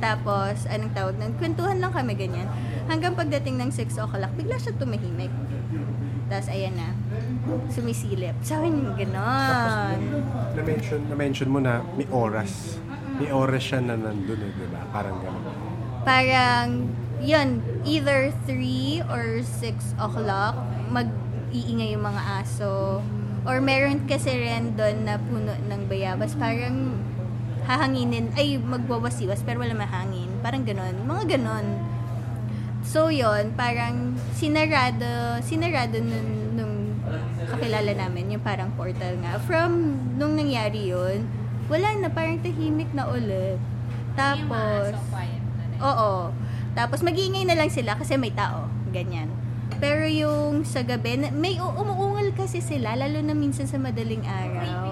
Tapos, 0.01 0.65
anong 0.65 0.93
tawag 0.97 1.15
nun? 1.21 1.37
Kwentuhan 1.37 1.77
lang 1.77 1.93
kami 1.93 2.17
ganyan. 2.17 2.49
Hanggang 2.89 3.13
pagdating 3.13 3.61
ng 3.61 3.69
6 3.69 4.01
o'clock, 4.01 4.33
bigla 4.33 4.57
siya 4.57 4.73
tumahimik. 4.73 5.29
Tapos, 6.25 6.49
ayan 6.49 6.73
na. 6.73 6.89
Sumisilip. 7.69 8.33
Sabi 8.41 8.73
niya, 8.73 8.97
ganon. 8.97 9.97
Na-mention, 10.57 10.99
na-mention 11.05 11.49
mo 11.53 11.61
na 11.61 11.85
may 11.93 12.09
oras. 12.09 12.81
May 13.21 13.29
oras 13.29 13.61
siya 13.61 13.79
na 13.85 13.93
nandun 13.93 14.41
eh, 14.41 14.51
di 14.57 14.67
ba? 14.73 14.81
Parang 14.89 15.21
gano'n. 15.21 15.55
Parang, 16.01 16.89
yun, 17.21 17.61
either 17.85 18.33
3 18.49 19.05
or 19.13 19.45
6 19.45 20.01
o'clock, 20.01 20.57
mag-iingay 20.89 21.93
yung 21.93 22.01
mga 22.01 22.41
aso. 22.41 23.05
Or 23.45 23.61
meron 23.61 24.09
kasi 24.09 24.33
rin 24.33 24.73
doon 24.73 25.05
na 25.05 25.21
puno 25.21 25.53
ng 25.53 25.81
bayabas. 25.85 26.33
Parang 26.33 26.97
hahanginin, 27.65 28.33
ay 28.33 28.57
magwawasiwas 28.57 29.45
pero 29.45 29.61
wala 29.61 29.73
mahangin. 29.73 30.29
Parang 30.41 30.65
ganon. 30.65 30.95
Mga 31.05 31.37
ganon. 31.37 31.65
So 32.81 33.13
yun, 33.13 33.53
parang 33.53 34.17
sinarado, 34.33 35.37
sinarado 35.45 36.01
nung, 36.01 36.29
nung 36.57 36.75
kakilala 37.47 37.93
namin, 37.93 38.35
yung 38.35 38.43
parang 38.43 38.73
portal 38.73 39.15
nga. 39.21 39.37
From 39.45 39.71
nung 40.17 40.33
nangyari 40.33 40.89
yun, 40.89 41.23
wala 41.69 41.93
na, 41.95 42.09
parang 42.09 42.41
tahimik 42.41 42.91
na 42.91 43.07
ulit. 43.07 43.61
Tapos. 44.17 44.91
Oo. 45.79 46.11
Tapos 46.71 46.99
mag-iingay 46.99 47.43
na 47.43 47.55
lang 47.55 47.71
sila 47.71 47.95
kasi 47.95 48.15
may 48.15 48.31
tao. 48.31 48.67
Ganyan. 48.91 49.31
Pero 49.79 50.03
yung 50.05 50.61
sa 50.61 50.83
gabi, 50.83 51.17
may 51.31 51.57
u- 51.57 51.75
umuungol 51.75 52.35
kasi 52.35 52.59
sila, 52.59 52.93
lalo 52.93 53.23
na 53.23 53.33
minsan 53.33 53.65
sa 53.65 53.79
madaling 53.79 54.21
araw. 54.23 54.90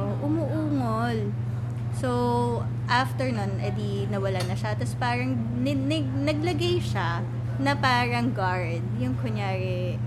So, 1.99 2.63
after 2.87 3.27
nun, 3.27 3.59
edi 3.59 4.07
nawala 4.07 4.39
na 4.47 4.55
siya. 4.55 4.73
Tapos 4.79 4.95
parang 4.95 5.35
ni- 5.59 5.75
ni- 5.75 6.07
naglagay 6.23 6.79
siya 6.79 7.19
na 7.59 7.75
parang 7.75 8.31
guard. 8.31 8.81
Yung 9.03 9.19
kunyari, 9.19 9.99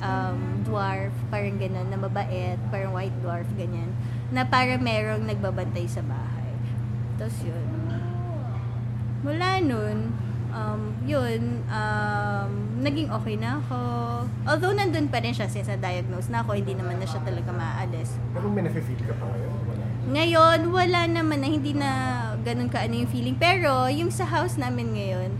um, 0.00 0.64
dwarf, 0.64 1.12
parang 1.28 1.60
ganun, 1.60 1.92
na 1.92 2.00
mabait, 2.00 2.56
parang 2.72 2.96
white 2.96 3.14
dwarf, 3.20 3.46
ganyan. 3.54 3.92
Na 4.32 4.48
parang 4.48 4.80
merong 4.80 5.28
nagbabantay 5.28 5.84
sa 5.84 6.00
bahay. 6.00 6.56
Tapos 7.20 7.36
yun 7.44 7.86
mula 9.26 9.58
nun, 9.58 10.14
um, 10.54 10.94
yun, 11.02 11.66
um, 11.66 12.50
naging 12.78 13.10
okay 13.10 13.34
na 13.34 13.58
ako. 13.58 13.80
Although 14.46 14.70
nandun 14.70 15.10
pa 15.10 15.18
rin 15.18 15.34
siya 15.34 15.50
since 15.50 15.66
na-diagnose 15.66 16.30
na 16.30 16.46
ako, 16.46 16.54
hindi 16.54 16.78
naman 16.78 17.02
na 17.02 17.10
siya 17.10 17.18
talaga 17.26 17.50
maalis. 17.50 18.14
Pero 18.30 18.46
may 18.46 18.62
nafe-feel 18.62 19.02
ka 19.02 19.14
pa 19.18 19.26
ngayon? 19.26 19.55
Ngayon, 20.06 20.70
wala 20.70 21.10
naman 21.10 21.42
na, 21.42 21.48
hindi 21.50 21.74
na 21.74 21.90
ganun 22.46 22.70
ka 22.70 22.86
ano 22.86 22.94
yung 22.94 23.10
feeling. 23.10 23.34
Pero, 23.34 23.90
yung 23.90 24.14
sa 24.14 24.22
house 24.22 24.54
namin 24.54 24.94
ngayon, 24.94 25.30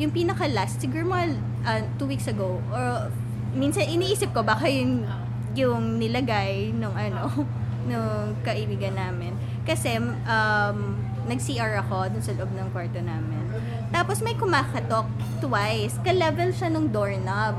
yung 0.00 0.08
pinaka-last, 0.08 0.80
siguro 0.80 1.04
mga 1.04 1.36
uh, 1.68 1.80
two 2.00 2.08
weeks 2.08 2.24
ago, 2.24 2.60
or 2.72 3.12
minsan 3.52 3.84
iniisip 3.84 4.32
ko 4.32 4.40
baka 4.40 4.68
yung, 4.72 5.04
yung 5.52 6.00
nilagay 6.00 6.72
nung 6.72 6.96
ano, 6.96 7.28
nung 7.88 8.32
kaibigan 8.40 8.96
namin. 8.96 9.36
Kasi, 9.68 10.00
um, 10.00 10.78
nag-CR 11.26 11.82
ako 11.84 12.08
dun 12.08 12.22
sa 12.22 12.32
loob 12.38 12.50
ng 12.54 12.70
kwarto 12.72 13.02
namin. 13.02 13.42
Tapos 13.90 14.22
may 14.22 14.38
kumakatok 14.38 15.10
twice. 15.42 15.98
Ka-level 16.00 16.54
siya 16.54 16.70
nung 16.70 16.88
doorknob. 16.88 17.58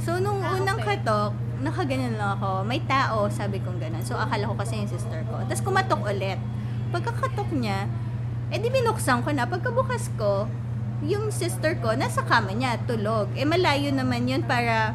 So, 0.00 0.16
nung 0.22 0.40
Ah, 0.40 0.56
unang 0.56 0.78
katok, 0.80 1.34
nakaganyan 1.64 2.20
lang 2.20 2.36
ako. 2.36 2.62
May 2.68 2.84
tao, 2.84 3.26
sabi 3.32 3.58
kong 3.64 3.80
ganun. 3.80 4.04
So, 4.04 4.14
akala 4.14 4.44
ko 4.44 4.54
kasi 4.54 4.76
yung 4.76 4.90
sister 4.92 5.24
ko. 5.24 5.40
Tapos 5.48 5.64
kumatok 5.64 6.04
ulit. 6.04 6.36
Pagkakatok 6.92 7.50
niya, 7.56 7.88
eh 8.52 8.60
di 8.60 8.68
binuksan 8.68 9.24
ko 9.24 9.32
na. 9.32 9.48
Pagkabukas 9.48 10.12
ko, 10.20 10.44
yung 11.02 11.32
sister 11.32 11.80
ko, 11.80 11.96
nasa 11.96 12.22
kama 12.22 12.52
niya, 12.52 12.76
tulog. 12.84 13.32
Eh, 13.34 13.48
malayo 13.48 13.90
naman 13.90 14.28
yun 14.28 14.44
para 14.44 14.92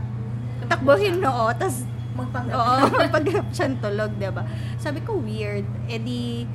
takbuhin 0.69 1.19
noo. 1.19 1.49
Tapos, 1.57 1.83
Magpanggap. 2.13 2.53
oo, 2.55 2.75
pagkap 3.15 3.47
siyang 3.51 3.77
tulog, 3.81 4.11
diba? 4.15 4.45
Sabi 4.77 5.01
ko, 5.01 5.17
weird. 5.19 5.65
Eh 5.89 5.99
di, 5.99 6.45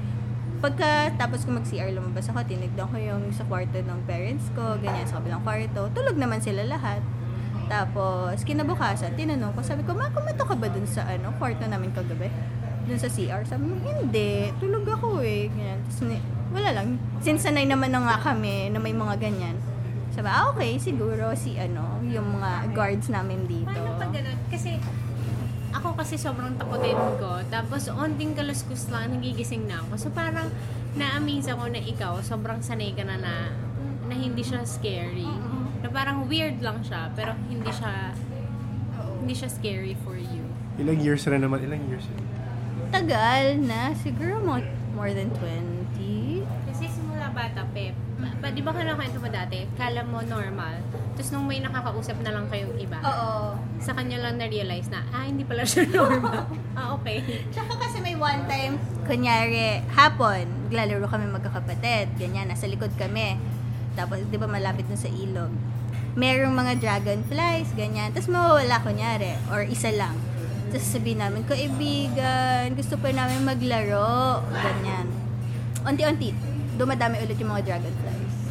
pagka 0.65 1.13
tapos 1.21 1.45
ko 1.45 1.53
mag-CR 1.53 1.93
lumabas 1.93 2.25
ako, 2.33 2.41
tinignan 2.49 2.89
ko 2.89 2.97
yung 2.97 3.29
sa 3.37 3.45
kwarto 3.45 3.77
ng 3.77 4.01
parents 4.09 4.49
ko, 4.57 4.81
ganyan 4.81 5.05
sa 5.05 5.21
kabilang 5.21 5.45
kwarto. 5.45 5.93
Tulog 5.93 6.17
naman 6.17 6.41
sila 6.41 6.65
lahat. 6.65 7.05
Tapos, 7.67 8.45
kinabukasan, 8.45 9.17
tinanong 9.17 9.53
ko, 9.57 9.61
sabi 9.65 9.83
ko, 9.83 9.97
ma, 9.97 10.13
kumato 10.13 10.45
ka 10.45 10.55
ba 10.55 10.69
dun 10.69 10.85
sa 10.85 11.09
ano, 11.09 11.33
kwarto 11.41 11.65
namin 11.65 11.91
kagabi? 11.91 12.29
Dun 12.85 12.99
sa 13.01 13.09
CR? 13.09 13.43
Sabi 13.49 13.65
mo, 13.65 13.81
hindi. 13.81 14.53
Tulog 14.61 14.85
ako 14.85 15.25
eh. 15.25 15.49
Ganyan. 15.49 15.81
Tapos, 15.89 16.01
wala 16.55 16.71
lang. 16.71 17.01
Since 17.25 17.49
sanay 17.49 17.65
naman 17.65 17.91
na 17.91 18.05
nga 18.05 18.17
kami 18.33 18.69
na 18.69 18.79
may 18.79 18.93
mga 18.93 19.17
ganyan. 19.17 19.57
Sabi, 20.15 20.29
ah, 20.31 20.53
okay, 20.55 20.79
siguro 20.79 21.35
si 21.35 21.59
ano, 21.59 21.99
yung 22.07 22.39
mga 22.39 22.71
guards 22.71 23.11
namin 23.11 23.51
dito. 23.51 23.67
Paano 23.67 23.99
pag 23.99 24.13
ganun? 24.15 24.39
Kasi, 24.47 24.79
ako 25.75 25.99
kasi 25.99 26.15
sobrang 26.15 26.55
takutin 26.55 26.95
ko. 27.19 27.43
Tapos, 27.51 27.91
onting 27.91 28.37
kaluskus 28.39 28.87
lang, 28.95 29.11
nagigising 29.11 29.67
na 29.67 29.83
ako. 29.83 29.99
So, 29.99 30.09
parang, 30.15 30.47
na-amaze 30.95 31.51
ako 31.51 31.67
na 31.75 31.83
ikaw, 31.83 32.23
sobrang 32.23 32.63
sanay 32.63 32.95
ka 32.95 33.03
na 33.03 33.19
na, 33.19 33.35
na 34.07 34.15
hindi 34.15 34.47
siya 34.47 34.63
scary. 34.63 35.27
Na 35.85 35.93
parang 35.93 36.25
weird 36.25 36.65
lang 36.65 36.81
siya, 36.81 37.13
pero 37.13 37.37
hindi 37.45 37.69
siya, 37.69 38.17
hindi 39.21 39.35
siya 39.37 39.53
scary 39.53 39.93
for 40.01 40.17
you. 40.17 40.41
Ilang 40.81 41.05
years 41.05 41.29
na 41.29 41.37
naman? 41.37 41.61
Ilang 41.61 41.85
years? 41.87 42.09
yun? 42.09 42.25
Tagal 42.89 43.61
na, 43.61 43.93
siguro 43.93 44.41
more, 44.41 44.65
more 44.97 45.13
than 45.13 45.29
20. 45.37 46.41
Kasi 46.73 46.89
simula 46.89 47.29
bata, 47.31 47.69
Pep, 47.71 47.93
ba, 48.17 48.33
ba- 48.41 48.49
di 48.49 48.65
ba 48.65 48.73
ka 48.73 48.81
nakwento 48.81 49.21
mo 49.21 49.29
dati, 49.29 49.69
kala 49.77 50.09
mo 50.09 50.25
normal, 50.25 50.81
tapos 51.15 51.31
nung 51.31 51.45
may 51.45 51.61
nakakausap 51.61 52.17
na 52.25 52.33
lang 52.33 52.49
kayong 52.49 52.75
iba, 52.81 52.99
Oo. 52.99 53.55
sa 53.77 53.93
kanya 53.93 54.25
lang 54.25 54.41
na-realize 54.41 54.89
na, 54.89 55.05
ah, 55.13 55.29
hindi 55.29 55.45
pala 55.45 55.69
siya 55.69 55.85
normal. 55.95 56.49
ah, 56.81 56.97
okay. 56.97 57.21
Tsaka 57.53 57.77
kasi 57.77 58.01
may 58.01 58.17
one 58.17 58.43
time, 58.49 58.81
kunyari, 59.05 59.85
hapon, 59.93 60.49
naglalaro 60.67 61.07
kami 61.07 61.29
magkakapatid, 61.29 62.09
ganyan, 62.17 62.49
nasa 62.49 62.65
likod 62.65 62.91
kami. 62.97 63.37
Tapos, 63.95 64.19
di 64.27 64.37
ba 64.39 64.47
malapit 64.51 64.87
na 64.91 64.99
sa 64.99 65.11
ilog. 65.11 65.51
Merong 66.15 66.55
mga 66.55 66.79
dragonflies, 66.79 67.71
ganyan. 67.75 68.15
Tapos 68.15 68.31
mawawala, 68.31 68.79
kunyari, 68.83 69.35
or 69.51 69.67
isa 69.67 69.91
lang. 69.91 70.15
Tapos 70.71 70.87
sabihin 70.91 71.23
namin, 71.23 71.43
kaibigan, 71.47 72.75
gusto 72.75 72.99
pa 72.99 73.11
namin 73.11 73.43
maglaro, 73.43 74.43
ganyan. 74.51 75.07
Unti-unti, 75.87 76.35
dumadami 76.79 77.23
ulit 77.23 77.39
yung 77.39 77.51
mga 77.55 77.75
dragonflies. 77.75 78.35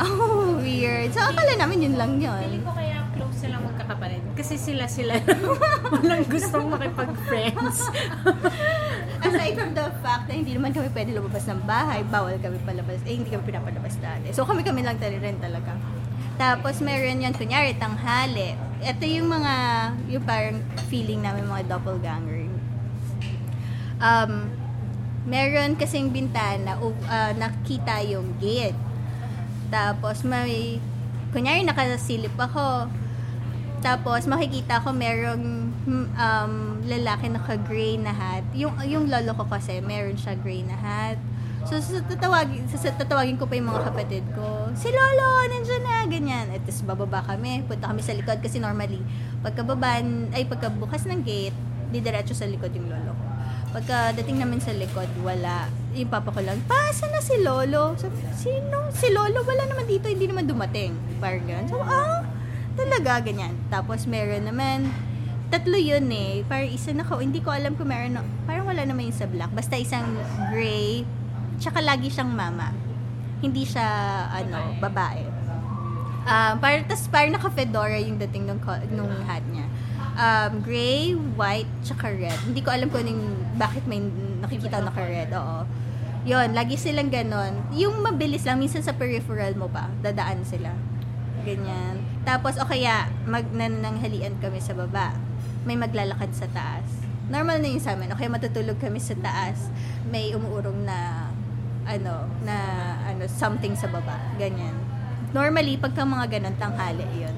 Oh, 0.00 0.56
weird. 0.64 1.12
So, 1.12 1.20
akala 1.20 1.60
namin 1.60 1.84
yun 1.84 1.94
lang 2.00 2.16
yun. 2.16 2.64
ko 2.64 2.72
kaya 2.72 3.04
close 3.12 3.44
silang 3.44 3.68
magkakapatid. 3.68 4.24
Kasi 4.32 4.56
sila-sila 4.56 5.20
walang 5.92 6.24
gustong 6.24 6.72
makipag-friends. 6.72 7.84
Aside 9.30 9.54
from 9.54 9.72
the 9.78 9.86
fact 10.02 10.26
na 10.26 10.34
hindi 10.34 10.58
naman 10.58 10.74
kami 10.74 10.90
pwede 10.90 11.14
lumabas 11.14 11.46
ng 11.46 11.62
bahay, 11.62 12.02
bawal 12.10 12.34
kami 12.42 12.58
palabas, 12.66 12.98
eh 13.06 13.14
hindi 13.14 13.30
kami 13.30 13.46
pinapalabas 13.46 13.94
dati. 14.02 14.34
So 14.34 14.42
kami-kami 14.42 14.82
lang 14.82 14.98
tali 14.98 15.22
rin 15.22 15.38
talaga. 15.38 15.78
Tapos 16.34 16.80
meron 16.82 17.22
yan, 17.22 17.36
kunyari, 17.36 17.76
tanghali. 17.78 18.56
Ito 18.80 19.04
yung 19.04 19.28
mga, 19.28 19.54
yung 20.08 20.24
parang 20.24 20.58
feeling 20.88 21.20
namin 21.22 21.46
mga 21.46 21.68
doppelganger. 21.68 22.48
Um, 24.00 24.48
meron 25.28 25.76
kasing 25.76 26.10
bintana, 26.10 26.80
ah, 27.06 27.32
nakita 27.36 28.00
yung 28.08 28.34
gate. 28.40 28.78
Tapos 29.68 30.24
may, 30.24 30.80
kunyari 31.30 31.62
nakasilip 31.62 32.34
ako, 32.34 32.88
tapos 33.80 34.28
makikita 34.28 34.84
ko 34.84 34.92
merong 34.92 35.72
um, 36.16 36.54
lalaki 36.84 37.32
naka-gray 37.32 37.96
na 37.96 38.12
hat. 38.12 38.44
Yung 38.52 38.76
yung 38.84 39.08
lolo 39.08 39.32
ko 39.36 39.48
kasi 39.48 39.80
meron 39.80 40.16
siya 40.20 40.36
gray 40.36 40.60
na 40.64 40.76
hat. 40.76 41.18
So 41.68 41.76
tatawagin, 41.76 42.64
tatawagin 42.72 43.36
ko 43.36 43.44
pa 43.44 43.52
yung 43.56 43.68
mga 43.68 43.92
kapatid 43.92 44.24
ko. 44.32 44.72
Si 44.72 44.88
Lolo, 44.88 45.44
nandiyan 45.44 45.82
na, 45.84 45.96
ganyan. 46.08 46.46
At 46.56 46.64
tapos 46.64 46.80
bababa 46.88 47.20
kami, 47.20 47.60
punta 47.68 47.92
kami 47.92 48.00
sa 48.00 48.16
likod 48.16 48.40
kasi 48.40 48.56
normally 48.56 49.04
pagkababa, 49.44 50.00
ay 50.32 50.48
pagkabukas 50.48 51.04
ng 51.04 51.20
gate, 51.20 51.56
didiretso 51.92 52.32
sa 52.32 52.48
likod 52.48 52.72
yung 52.72 52.88
lolo 52.88 53.12
ko. 53.12 53.26
Pagka 53.70 54.16
dating 54.18 54.42
namin 54.42 54.58
sa 54.58 54.74
likod, 54.74 55.06
wala. 55.22 55.68
Yung 55.94 56.10
papa 56.10 56.32
ko 56.34 56.40
lang, 56.42 56.58
pa, 56.66 56.90
na 56.90 57.20
si 57.22 57.38
Lolo? 57.38 57.94
Sabi, 57.94 58.18
sino? 58.34 58.90
Si 58.90 59.14
Lolo, 59.14 59.46
wala 59.46 59.62
naman 59.70 59.86
dito, 59.86 60.10
hindi 60.10 60.26
naman 60.26 60.50
dumating. 60.50 60.90
Parang 61.22 61.46
ganun. 61.46 61.70
So, 61.70 61.78
ah, 61.78 62.19
talaga, 62.80 63.12
ganyan. 63.28 63.54
Tapos 63.68 64.08
meron 64.08 64.48
naman, 64.48 64.88
tatlo 65.52 65.76
yun 65.76 66.06
eh. 66.08 66.46
Parang 66.48 66.70
isa 66.70 66.90
na 66.96 67.04
ko, 67.04 67.20
hindi 67.20 67.44
ko 67.44 67.52
alam 67.52 67.76
kung 67.76 67.90
meron, 67.90 68.16
na- 68.16 68.30
parang 68.48 68.64
wala 68.64 68.82
naman 68.86 69.10
yung 69.10 69.18
sa 69.18 69.28
black. 69.28 69.52
Basta 69.52 69.76
isang 69.76 70.06
gray, 70.48 71.04
tsaka 71.60 71.84
lagi 71.84 72.08
siyang 72.08 72.32
mama. 72.32 72.72
Hindi 73.44 73.68
siya, 73.68 73.84
ano, 74.32 74.76
babae. 74.80 75.24
Um, 76.20 76.54
parang, 76.60 76.84
tas 76.84 77.08
parang 77.08 77.32
naka-fedora 77.32 77.96
yung 78.00 78.20
dating 78.20 78.44
nung, 78.48 78.60
nung 78.92 79.12
hat 79.24 79.44
niya. 79.48 79.66
Um, 80.20 80.60
gray, 80.60 81.16
white, 81.16 81.70
tsaka 81.80 82.12
red. 82.12 82.36
Hindi 82.44 82.60
ko 82.60 82.68
alam 82.68 82.92
kung 82.92 83.04
anong, 83.04 83.56
bakit 83.56 83.84
may 83.88 84.04
nakikita 84.40 84.84
naka-red. 84.84 85.32
Oo. 85.32 85.64
Yun, 86.28 86.52
lagi 86.52 86.76
silang 86.76 87.08
ganon. 87.08 87.56
Yung 87.72 88.04
mabilis 88.04 88.44
lang, 88.44 88.60
minsan 88.60 88.84
sa 88.84 88.92
peripheral 88.92 89.56
mo 89.56 89.72
pa, 89.72 89.88
dadaan 90.04 90.44
sila. 90.44 90.76
Ganyan. 91.44 91.96
Tapos, 92.22 92.60
o 92.60 92.68
kaya, 92.68 93.08
mag 93.24 93.48
nananghalian 93.48 94.36
kami 94.38 94.60
sa 94.60 94.76
baba. 94.76 95.16
May 95.64 95.76
maglalakad 95.76 96.32
sa 96.36 96.48
taas. 96.52 96.86
Normal 97.30 97.62
na 97.62 97.68
yun 97.70 97.82
sa 97.82 97.96
amin. 97.96 98.12
O 98.12 98.18
kaya 98.18 98.28
matutulog 98.32 98.76
kami 98.80 99.00
sa 99.00 99.16
taas. 99.16 99.72
May 100.08 100.36
umuurong 100.36 100.84
na, 100.84 101.30
ano, 101.88 102.28
na, 102.44 102.56
ano, 103.08 103.24
something 103.30 103.72
sa 103.76 103.88
baba. 103.88 104.20
Ganyan. 104.36 104.74
Normally, 105.30 105.78
pagka 105.78 106.02
mga 106.02 106.38
ganon, 106.38 106.56
tanghali 106.58 107.06
yun. 107.14 107.36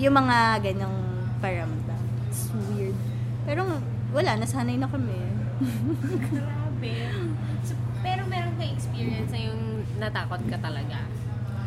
Yung 0.00 0.16
mga 0.16 0.64
ganyang 0.64 0.96
paramdam. 1.38 2.02
It's 2.32 2.48
weird. 2.72 2.96
Pero, 3.44 3.66
wala, 4.10 4.40
nasanay 4.40 4.80
na 4.80 4.88
kami. 4.88 5.20
Grabe. 6.32 6.94
So, 7.62 7.76
pero 8.00 8.24
meron 8.24 8.56
kang 8.56 8.72
experience 8.72 9.28
na 9.28 9.40
yung 9.52 9.84
natakot 10.00 10.40
ka 10.48 10.56
talaga. 10.56 11.04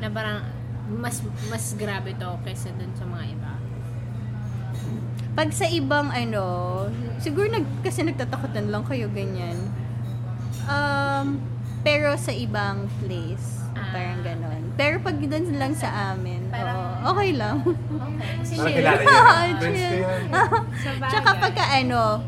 Na 0.02 0.10
parang 0.10 0.41
mas 0.89 1.19
mas 1.48 1.74
grabe 1.74 2.12
to 2.13 2.30
kaysa 2.43 2.72
dun 2.76 2.91
sa 2.93 3.06
mga 3.06 3.26
iba. 3.30 3.52
Pag 5.34 5.50
sa 5.50 5.65
ibang 5.65 6.13
ano, 6.13 6.46
siguro 7.17 7.50
nag, 7.50 7.65
kasi 7.82 8.06
nagtatakotan 8.06 8.69
lang 8.69 8.86
kayo 8.86 9.10
ganyan. 9.10 9.58
Um, 10.63 11.41
pero 11.82 12.13
sa 12.15 12.30
ibang 12.30 12.86
place, 13.02 13.65
Ah. 13.74 13.89
parang 13.89 14.22
ganon. 14.22 14.62
Pero 14.78 15.02
pag 15.02 15.17
doon 15.17 15.58
lang 15.58 15.74
sa 15.74 16.13
amin, 16.13 16.46
Parang- 16.48 17.02
oo, 17.02 17.17
okay 17.17 17.32
lang. 17.34 17.65
Okay. 17.65 18.34
Kasi 18.38 18.54
Parang 18.62 19.58
chill. 19.58 20.06
Tsaka 21.10 21.30
pagka 21.41 21.65
ano, 21.74 22.22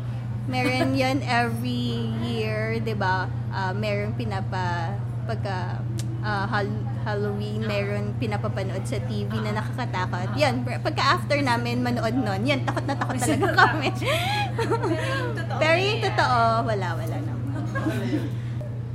meron 0.46 0.94
yon 0.94 1.22
every 1.22 2.10
year, 2.20 2.82
'di 2.82 2.94
ba? 2.94 3.30
Ah, 3.48 3.70
meron 3.70 4.18
pinapa 4.18 4.94
pagka 5.24 5.78
ah, 6.20 6.46
Hal- 6.50 6.86
Halloween, 7.06 7.62
meron 7.62 8.18
pinapapanood 8.18 8.82
sa 8.82 8.98
TV 9.06 9.30
na 9.38 9.54
nakakatakot. 9.54 10.34
Yan, 10.34 10.66
pagka 10.66 11.14
after 11.14 11.38
namin 11.38 11.78
manood 11.78 12.18
nun, 12.18 12.42
yan, 12.42 12.66
takot 12.66 12.82
na 12.82 12.98
takot 12.98 13.14
talaga 13.14 13.54
kami. 13.62 13.94
Pero 13.94 14.66
yung 15.14 15.30
totoo. 15.38 15.58
Yung 15.62 16.02
totoo, 16.02 16.38
wala, 16.66 16.88
wala 16.98 17.16
naman. 17.22 17.62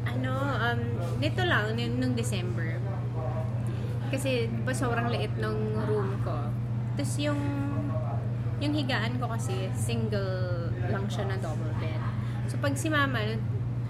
ano, 0.03 0.31
um, 0.59 0.79
nito 1.23 1.39
lang, 1.47 1.71
nung, 1.71 1.95
nung 2.03 2.11
December. 2.11 2.83
Kasi, 4.11 4.51
di 4.51 4.61
ba 4.67 4.75
sobrang 4.75 5.07
liit 5.07 5.31
ng 5.39 5.57
room 5.87 6.19
ko. 6.27 6.51
Tapos 6.99 7.15
yung, 7.15 7.39
yung 8.59 8.75
higaan 8.75 9.15
ko 9.23 9.31
kasi, 9.31 9.71
single 9.71 10.67
lang 10.91 11.07
siya 11.07 11.31
na 11.31 11.39
double 11.39 11.71
bed. 11.79 12.03
So, 12.51 12.59
pag 12.59 12.75
si 12.75 12.91
mama, 12.91 13.23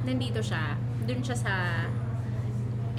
nandito 0.05 0.45
siya, 0.45 0.77
dun 1.09 1.25
siya 1.25 1.33
sa, 1.33 1.53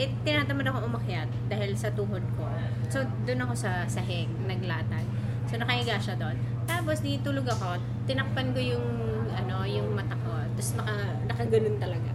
eh, 0.00 0.08
tinatamad 0.24 0.64
ako 0.68 0.88
umakyat 0.88 1.28
dahil 1.52 1.76
sa 1.76 1.92
tuhod 1.92 2.24
ko. 2.36 2.44
So, 2.88 3.04
dun 3.28 3.44
ako 3.44 3.52
sa 3.56 3.84
sahig, 3.88 4.28
naglatag. 4.48 5.04
So, 5.48 5.60
nakahiga 5.60 6.00
siya 6.00 6.16
doon. 6.16 6.36
Tapos, 6.64 7.04
di 7.04 7.20
tulog 7.20 7.44
ako, 7.44 7.76
tinakpan 8.08 8.56
ko 8.56 8.60
yung, 8.62 8.86
ano, 9.32 9.68
yung 9.68 9.92
mata 9.92 10.16
ko. 10.24 10.32
Tapos, 10.56 10.70
naka, 10.80 10.94
nakaganon 11.28 11.76
talaga 11.76 12.12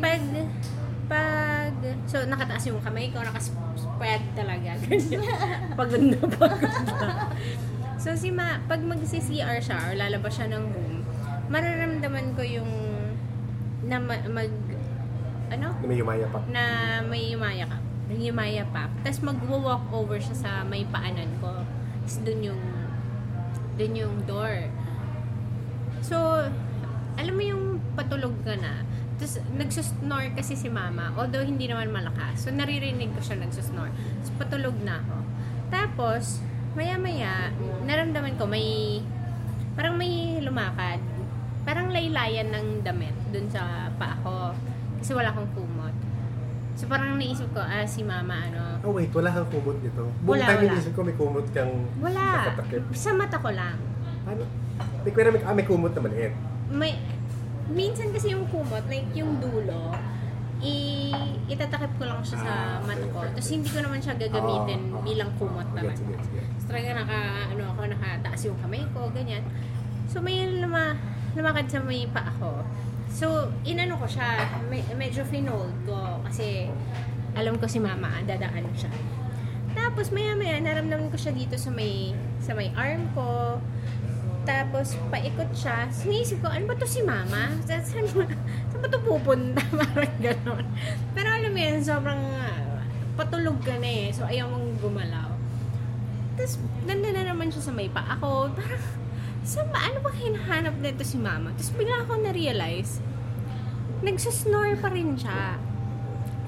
pag 0.00 0.22
pag 1.06 1.74
so 2.10 2.18
nakataas 2.26 2.66
yung 2.68 2.82
kamay 2.82 3.08
ko 3.14 3.22
nakaspread 3.22 4.22
talaga 4.34 4.74
pagod 5.78 6.02
na 6.02 6.18
pagod 6.18 6.60
na 6.60 7.30
so 7.96 8.12
si 8.12 8.28
ma 8.34 8.58
pag 8.66 8.82
magsi-CR 8.82 9.62
siya 9.62 9.78
or 9.88 9.92
lalabas 9.94 10.34
siya 10.34 10.50
ng 10.50 10.64
room 10.66 10.94
mararamdaman 11.48 12.34
ko 12.34 12.42
yung 12.42 12.70
na 13.86 14.02
ma- 14.02 14.26
mag 14.26 14.50
ano? 15.50 15.68
Na 15.78 15.86
may 15.86 15.98
umaya 16.02 16.26
pa. 16.30 16.40
na 16.50 16.64
may 17.06 17.22
yumaya 17.32 17.64
ka. 17.66 17.78
Yumaya 18.10 18.64
pa. 18.70 18.86
Tapos 19.02 19.20
magwo-walk 19.22 19.90
over 19.90 20.18
siya 20.18 20.36
sa 20.36 20.50
may 20.66 20.86
paanan 20.86 21.30
ko. 21.42 21.62
Tapos 22.02 22.16
dun 22.22 22.40
yung 22.42 22.62
dun 23.76 23.92
yung 23.94 24.14
door. 24.26 24.70
So 26.02 26.16
alam 27.16 27.34
mo 27.34 27.42
yung 27.42 27.64
patulog 27.98 28.34
ka 28.46 28.54
na. 28.58 28.82
Tapos 29.16 29.40
nagsusnore 29.56 30.36
kasi 30.36 30.54
si 30.54 30.68
mama 30.68 31.10
although 31.18 31.42
hindi 31.42 31.66
naman 31.66 31.90
malakas. 31.90 32.46
So 32.46 32.54
naririnig 32.54 33.10
ko 33.14 33.20
siya 33.22 33.42
nagsusnore. 33.42 33.90
Tapos 34.22 34.32
patulog 34.38 34.76
na 34.82 35.02
ako. 35.02 35.16
Tapos 35.70 36.24
maya 36.76 37.00
maya 37.00 37.50
naramdaman 37.88 38.36
ko 38.38 38.46
may 38.46 39.00
parang 39.74 39.98
may 39.98 40.38
lumakad. 40.42 41.02
Parang 41.66 41.90
laylayan 41.90 42.54
ng 42.54 42.86
damit 42.86 43.14
dun 43.34 43.50
sa 43.50 43.90
paa 43.98 44.14
ko 44.22 44.54
kasi 45.06 45.14
wala 45.14 45.30
akong 45.30 45.46
kumot 45.54 45.94
so 46.74 46.90
parang 46.90 47.14
naisip 47.14 47.46
ko 47.48 47.62
ah 47.62 47.86
si 47.86 48.02
mama 48.02 48.34
ano 48.42 48.82
Oh 48.82 48.90
wait, 48.90 49.10
wala 49.10 49.30
kang 49.30 49.46
kumot 49.48 49.78
nito. 49.78 50.10
Buong 50.20 50.34
Wala, 50.34 50.46
time 50.46 50.60
wala. 50.60 50.72
inisip 50.72 50.92
ko 50.92 51.00
may 51.00 51.14
kumot 51.14 51.46
kang 51.50 51.70
wala 51.96 52.22
nakatakip. 52.44 52.82
sa 52.90 53.14
mata 53.14 53.38
ko 53.38 53.50
lang 53.50 53.78
Ano? 54.24 54.42
May, 55.00 55.10
kuwera, 55.10 55.30
may, 55.30 55.40
ah, 55.40 55.54
may 55.54 55.62
kumot 55.62 55.90
na 55.90 56.02
maliit. 56.02 56.34
may 56.68 56.98
minsan 57.68 58.10
kasi 58.10 58.34
yung 58.34 58.46
kumot 58.46 58.82
like 58.84 59.06
yung 59.12 59.38
dulo 59.38 59.94
i 60.58 60.74
itatakip 61.46 61.94
ko 61.94 62.04
lang 62.04 62.18
siya 62.20 62.38
sa 62.40 62.50
Ah, 62.50 62.58
okay, 62.76 62.86
mata 62.88 63.06
ko 63.06 63.18
tapos 63.30 63.48
hindi 63.48 63.68
ko 63.68 63.78
naman 63.78 63.98
siya 64.00 64.14
gagamitin 64.16 64.80
Ah, 64.84 64.96
ah. 64.96 65.02
bilang 65.02 65.30
kumot 65.38 65.68
naman 65.70 65.94
gets, 65.94 66.02
gets. 66.28 66.50
So, 66.58 66.66
talaga 66.66 66.88
naka, 66.96 67.18
ano 67.52 67.62
ako, 67.70 67.80
nakataas 67.86 68.40
yung 68.42 68.58
kamay 68.58 68.82
ko, 68.90 69.06
ganyan. 69.10 69.46
So, 70.06 70.18
may 70.18 70.34
luma, 70.52 70.98
lumakad 71.32 71.66
sa 71.68 71.78
may 71.78 72.10
paa 72.10 72.26
ko. 72.34 72.58
So, 73.16 73.48
inano 73.64 73.96
ko 73.96 74.04
siya, 74.04 74.28
me- 74.68 74.84
medyo 74.92 75.24
finold 75.24 75.72
ko 75.88 76.20
kasi 76.20 76.68
alam 77.32 77.56
ko 77.56 77.64
si 77.64 77.80
mama, 77.80 78.20
dadaan 78.22 78.68
siya. 78.76 78.92
Tapos, 79.72 80.12
maya 80.12 80.36
maya, 80.36 80.60
naramdaman 80.60 81.08
ko 81.08 81.16
siya 81.16 81.32
dito 81.32 81.56
sa 81.56 81.72
may, 81.72 82.12
sa 82.40 82.52
may 82.52 82.68
arm 82.76 83.08
ko. 83.12 83.56
Tapos, 84.44 85.00
paikot 85.08 85.48
siya. 85.52 85.88
Sinisip 85.88 86.40
ko, 86.40 86.48
ano 86.48 86.68
ba 86.68 86.76
to 86.76 86.84
si 86.84 87.00
mama? 87.00 87.56
Sa- 87.64 87.80
Saan, 87.80 88.04
ba- 88.12 88.28
saan 88.68 88.80
ba 88.80 88.88
to 88.88 89.00
pupunta? 89.00 89.64
Parang 89.80 90.16
gano'n. 90.20 90.64
Pero 91.16 91.28
alam 91.28 91.50
mo 91.50 91.60
yan, 91.60 91.80
sobrang 91.80 92.20
ah, 92.36 92.84
patulog 93.16 93.56
ka 93.64 93.80
na 93.80 93.88
eh. 93.88 94.08
So, 94.12 94.28
ayaw 94.28 94.44
mong 94.46 94.76
gumalaw. 94.78 95.32
Tapos, 96.36 96.60
nandun 96.84 97.16
na 97.16 97.24
naman 97.26 97.48
siya 97.48 97.64
sa 97.64 97.72
may 97.72 97.88
pa. 97.88 98.04
Ako, 98.12 98.52
parang, 98.52 98.84
ba? 99.54 99.78
Ano 99.86 100.02
bang 100.02 100.18
hinahanap 100.18 100.74
nito 100.82 101.06
si 101.06 101.14
mama? 101.14 101.54
Tapos, 101.54 101.70
bigla 101.78 102.02
ako 102.02 102.18
na-realize, 102.18 102.98
nagsusnore 104.02 104.74
pa 104.82 104.90
rin 104.90 105.14
siya. 105.14 105.54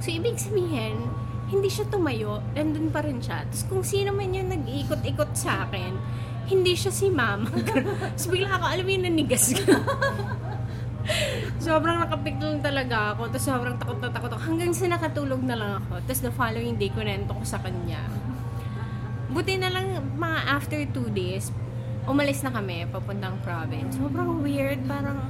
So, 0.02 0.10
ibig 0.10 0.34
sabihin, 0.42 1.06
hindi 1.48 1.70
siya 1.70 1.86
tumayo, 1.86 2.42
nandun 2.58 2.90
pa 2.90 3.06
rin 3.06 3.22
siya. 3.22 3.46
Tapos, 3.46 3.64
kung 3.70 3.82
sino 3.86 4.10
man 4.10 4.34
yung 4.34 4.50
nag-ikot-ikot 4.50 5.30
sa 5.38 5.70
akin, 5.70 5.94
hindi 6.50 6.74
siya 6.74 6.90
si 6.90 7.06
mama. 7.06 7.46
Tapos, 7.70 8.26
bigla 8.26 8.58
ako, 8.58 8.64
alam 8.66 8.82
mo 8.82 8.90
yung 8.90 9.06
nanigas 9.06 9.54
ka. 9.54 9.78
sobrang 11.68 12.02
nakapiktul 12.02 12.58
talaga 12.60 13.14
ako. 13.14 13.30
Tapos, 13.30 13.46
sobrang 13.46 13.76
takot 13.78 13.98
na 14.02 14.10
takot 14.10 14.30
ako. 14.34 14.42
Hanggang 14.42 14.72
sa 14.74 14.90
nakatulog 14.90 15.40
na 15.46 15.54
lang 15.54 15.72
ako. 15.84 16.02
Tapos, 16.02 16.20
the 16.24 16.32
following 16.34 16.74
day, 16.74 16.90
kunento 16.90 17.30
ko 17.30 17.44
sa 17.46 17.62
kanya. 17.62 18.02
Buti 19.30 19.54
na 19.60 19.70
lang, 19.70 20.02
mga 20.16 20.38
after 20.50 20.80
two 20.90 21.08
days, 21.12 21.54
umalis 22.08 22.40
na 22.40 22.50
kami, 22.50 22.88
papuntang 22.88 23.36
province. 23.44 24.00
Sobrang 24.00 24.40
weird, 24.40 24.80
parang, 24.88 25.28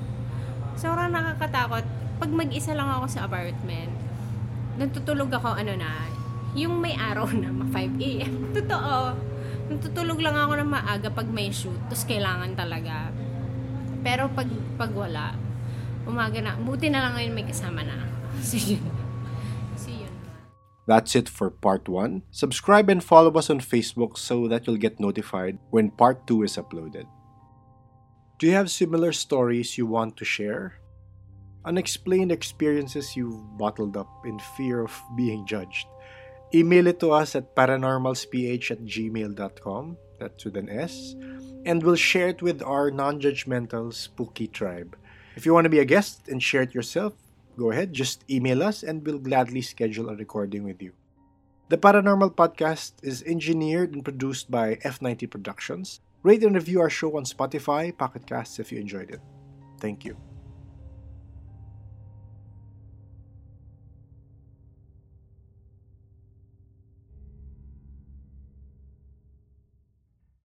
sobrang 0.79 1.11
nakakatakot. 1.11 1.85
Pag 2.19 2.31
mag-isa 2.31 2.73
lang 2.75 2.87
ako 2.87 3.07
sa 3.11 3.27
apartment, 3.27 3.93
natutulog 4.79 5.31
ako, 5.35 5.59
ano 5.59 5.75
na, 5.75 6.07
yung 6.55 6.79
may 6.79 6.95
araw 6.95 7.29
na, 7.35 7.51
ma 7.51 7.67
5 7.67 7.99
a.m. 7.99 8.33
Totoo. 8.55 8.97
Natutulog 9.69 10.19
lang 10.23 10.38
ako 10.38 10.53
na 10.57 10.64
maaga 10.64 11.11
pag 11.11 11.29
may 11.29 11.51
shoot, 11.51 11.77
tapos 11.91 12.07
kailangan 12.07 12.55
talaga. 12.55 13.11
Pero 14.01 14.31
pag, 14.33 14.49
pag 14.79 14.95
wala, 14.95 15.35
umaga 16.07 16.38
na, 16.41 16.57
buti 16.57 16.88
na 16.88 17.05
lang 17.05 17.19
ngayon 17.19 17.35
may 17.35 17.47
kasama 17.47 17.83
na. 17.83 17.99
Yun. 18.55 18.81
That's 20.88 21.14
it 21.14 21.29
for 21.29 21.51
part 21.51 21.87
1. 21.87 22.22
Subscribe 22.33 22.88
and 22.88 23.05
follow 23.05 23.31
us 23.37 23.51
on 23.51 23.61
Facebook 23.61 24.16
so 24.16 24.48
that 24.48 24.66
you'll 24.66 24.81
get 24.81 24.98
notified 24.98 25.59
when 25.68 25.92
part 25.92 26.27
2 26.27 26.44
is 26.44 26.57
uploaded. 26.57 27.05
Do 28.38 28.46
you 28.46 28.55
have 28.55 28.70
similar 28.70 29.12
stories 29.12 29.77
you 29.77 29.85
want 29.85 30.16
to 30.16 30.24
share? 30.24 30.81
Unexplained 31.66 32.33
experiences 32.33 33.14
you've 33.16 33.37
bottled 33.59 33.98
up 33.98 34.09
in 34.24 34.38
fear 34.57 34.81
of 34.81 34.96
being 35.14 35.44
judged? 35.44 35.87
Email 36.55 36.87
it 36.87 37.01
to 37.01 37.12
us 37.12 37.37
at 37.37 37.55
paranormalsph 37.55 38.70
at 38.70 38.81
gmail.com. 38.81 39.96
That's 40.18 40.44
with 40.46 40.57
an 40.57 40.70
S. 40.70 41.14
And 41.66 41.83
we'll 41.83 42.01
share 42.01 42.29
it 42.29 42.40
with 42.40 42.62
our 42.62 42.90
non 42.90 43.20
judgmental 43.20 43.92
spooky 43.92 44.48
tribe. 44.48 44.96
If 45.37 45.44
you 45.44 45.53
want 45.53 45.66
to 45.66 45.70
be 45.70 45.81
a 45.81 45.85
guest 45.85 46.29
and 46.29 46.42
share 46.42 46.62
it 46.62 46.74
yourself, 46.74 47.12
go 47.59 47.73
ahead, 47.73 47.92
just 47.92 48.25
email 48.31 48.62
us 48.62 48.83
and 48.83 49.05
we'll 49.05 49.18
gladly 49.18 49.61
schedule 49.61 50.09
a 50.09 50.14
recording 50.14 50.62
with 50.62 50.81
you. 50.81 50.92
The 51.68 51.77
Paranormal 51.77 52.35
Podcast 52.35 52.92
is 53.03 53.23
engineered 53.25 53.92
and 53.92 54.05
produced 54.05 54.51
by 54.51 54.77
F90 54.77 55.29
Productions. 55.29 56.01
Rate 56.23 56.42
and 56.44 56.55
review 56.55 56.81
our 56.81 56.88
show 56.88 57.16
on 57.16 57.25
Spotify, 57.25 57.97
Pocket 57.97 58.27
Casts 58.27 58.59
if 58.59 58.73
you 58.73 58.79
enjoyed 58.81 59.11
it. 59.11 59.21
Thank 59.81 60.05
you. 60.05 60.16